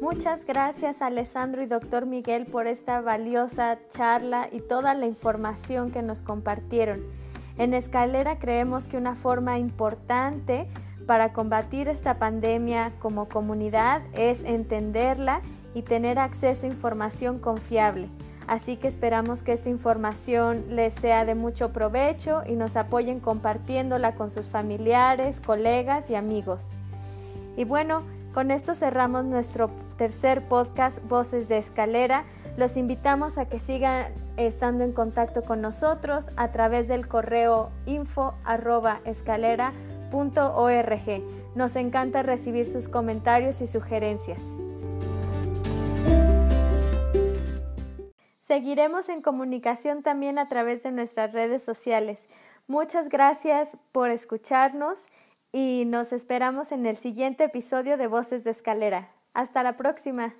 Muchas 0.00 0.44
gracias 0.44 1.00
Alessandro 1.00 1.62
y 1.62 1.66
doctor 1.66 2.04
Miguel 2.04 2.44
por 2.44 2.66
esta 2.66 3.00
valiosa 3.00 3.78
charla 3.88 4.46
y 4.52 4.60
toda 4.60 4.92
la 4.92 5.06
información 5.06 5.90
que 5.90 6.02
nos 6.02 6.20
compartieron. 6.20 7.02
En 7.56 7.72
Escalera 7.72 8.38
creemos 8.38 8.86
que 8.86 8.98
una 8.98 9.14
forma 9.14 9.58
importante 9.58 10.68
para 11.06 11.32
combatir 11.32 11.88
esta 11.88 12.18
pandemia 12.18 12.92
como 12.98 13.28
comunidad 13.28 14.02
es 14.14 14.42
entenderla 14.42 15.42
y 15.74 15.82
tener 15.82 16.18
acceso 16.18 16.66
a 16.66 16.70
información 16.70 17.38
confiable. 17.38 18.08
Así 18.46 18.76
que 18.76 18.88
esperamos 18.88 19.42
que 19.42 19.52
esta 19.52 19.70
información 19.70 20.64
les 20.68 20.94
sea 20.94 21.24
de 21.24 21.34
mucho 21.34 21.72
provecho 21.72 22.42
y 22.46 22.52
nos 22.52 22.76
apoyen 22.76 23.20
compartiéndola 23.20 24.14
con 24.14 24.30
sus 24.30 24.48
familiares, 24.48 25.40
colegas 25.40 26.10
y 26.10 26.16
amigos. 26.16 26.74
Y 27.56 27.64
bueno, 27.64 28.02
con 28.34 28.50
esto 28.50 28.74
cerramos 28.74 29.24
nuestro 29.24 29.70
tercer 29.96 30.48
podcast 30.48 30.98
Voces 31.06 31.48
de 31.48 31.58
Escalera. 31.58 32.24
Los 32.56 32.76
invitamos 32.76 33.38
a 33.38 33.46
que 33.46 33.60
sigan 33.60 34.06
estando 34.36 34.84
en 34.84 34.92
contacto 34.92 35.42
con 35.42 35.60
nosotros 35.60 36.30
a 36.36 36.48
través 36.50 36.88
del 36.88 37.06
correo 37.06 37.70
info@escalera.org. 40.12 41.22
Nos 41.54 41.76
encanta 41.76 42.22
recibir 42.22 42.66
sus 42.66 42.88
comentarios 42.88 43.60
y 43.60 43.66
sugerencias. 43.66 44.40
Seguiremos 48.38 49.08
en 49.08 49.22
comunicación 49.22 50.02
también 50.02 50.38
a 50.38 50.48
través 50.48 50.82
de 50.82 50.92
nuestras 50.92 51.32
redes 51.32 51.62
sociales. 51.62 52.28
Muchas 52.66 53.08
gracias 53.08 53.78
por 53.92 54.10
escucharnos 54.10 55.06
y 55.52 55.84
nos 55.86 56.12
esperamos 56.12 56.72
en 56.72 56.86
el 56.86 56.96
siguiente 56.96 57.44
episodio 57.44 57.96
de 57.96 58.06
Voces 58.06 58.44
de 58.44 58.50
Escalera. 58.50 59.10
Hasta 59.34 59.62
la 59.62 59.76
próxima. 59.76 60.34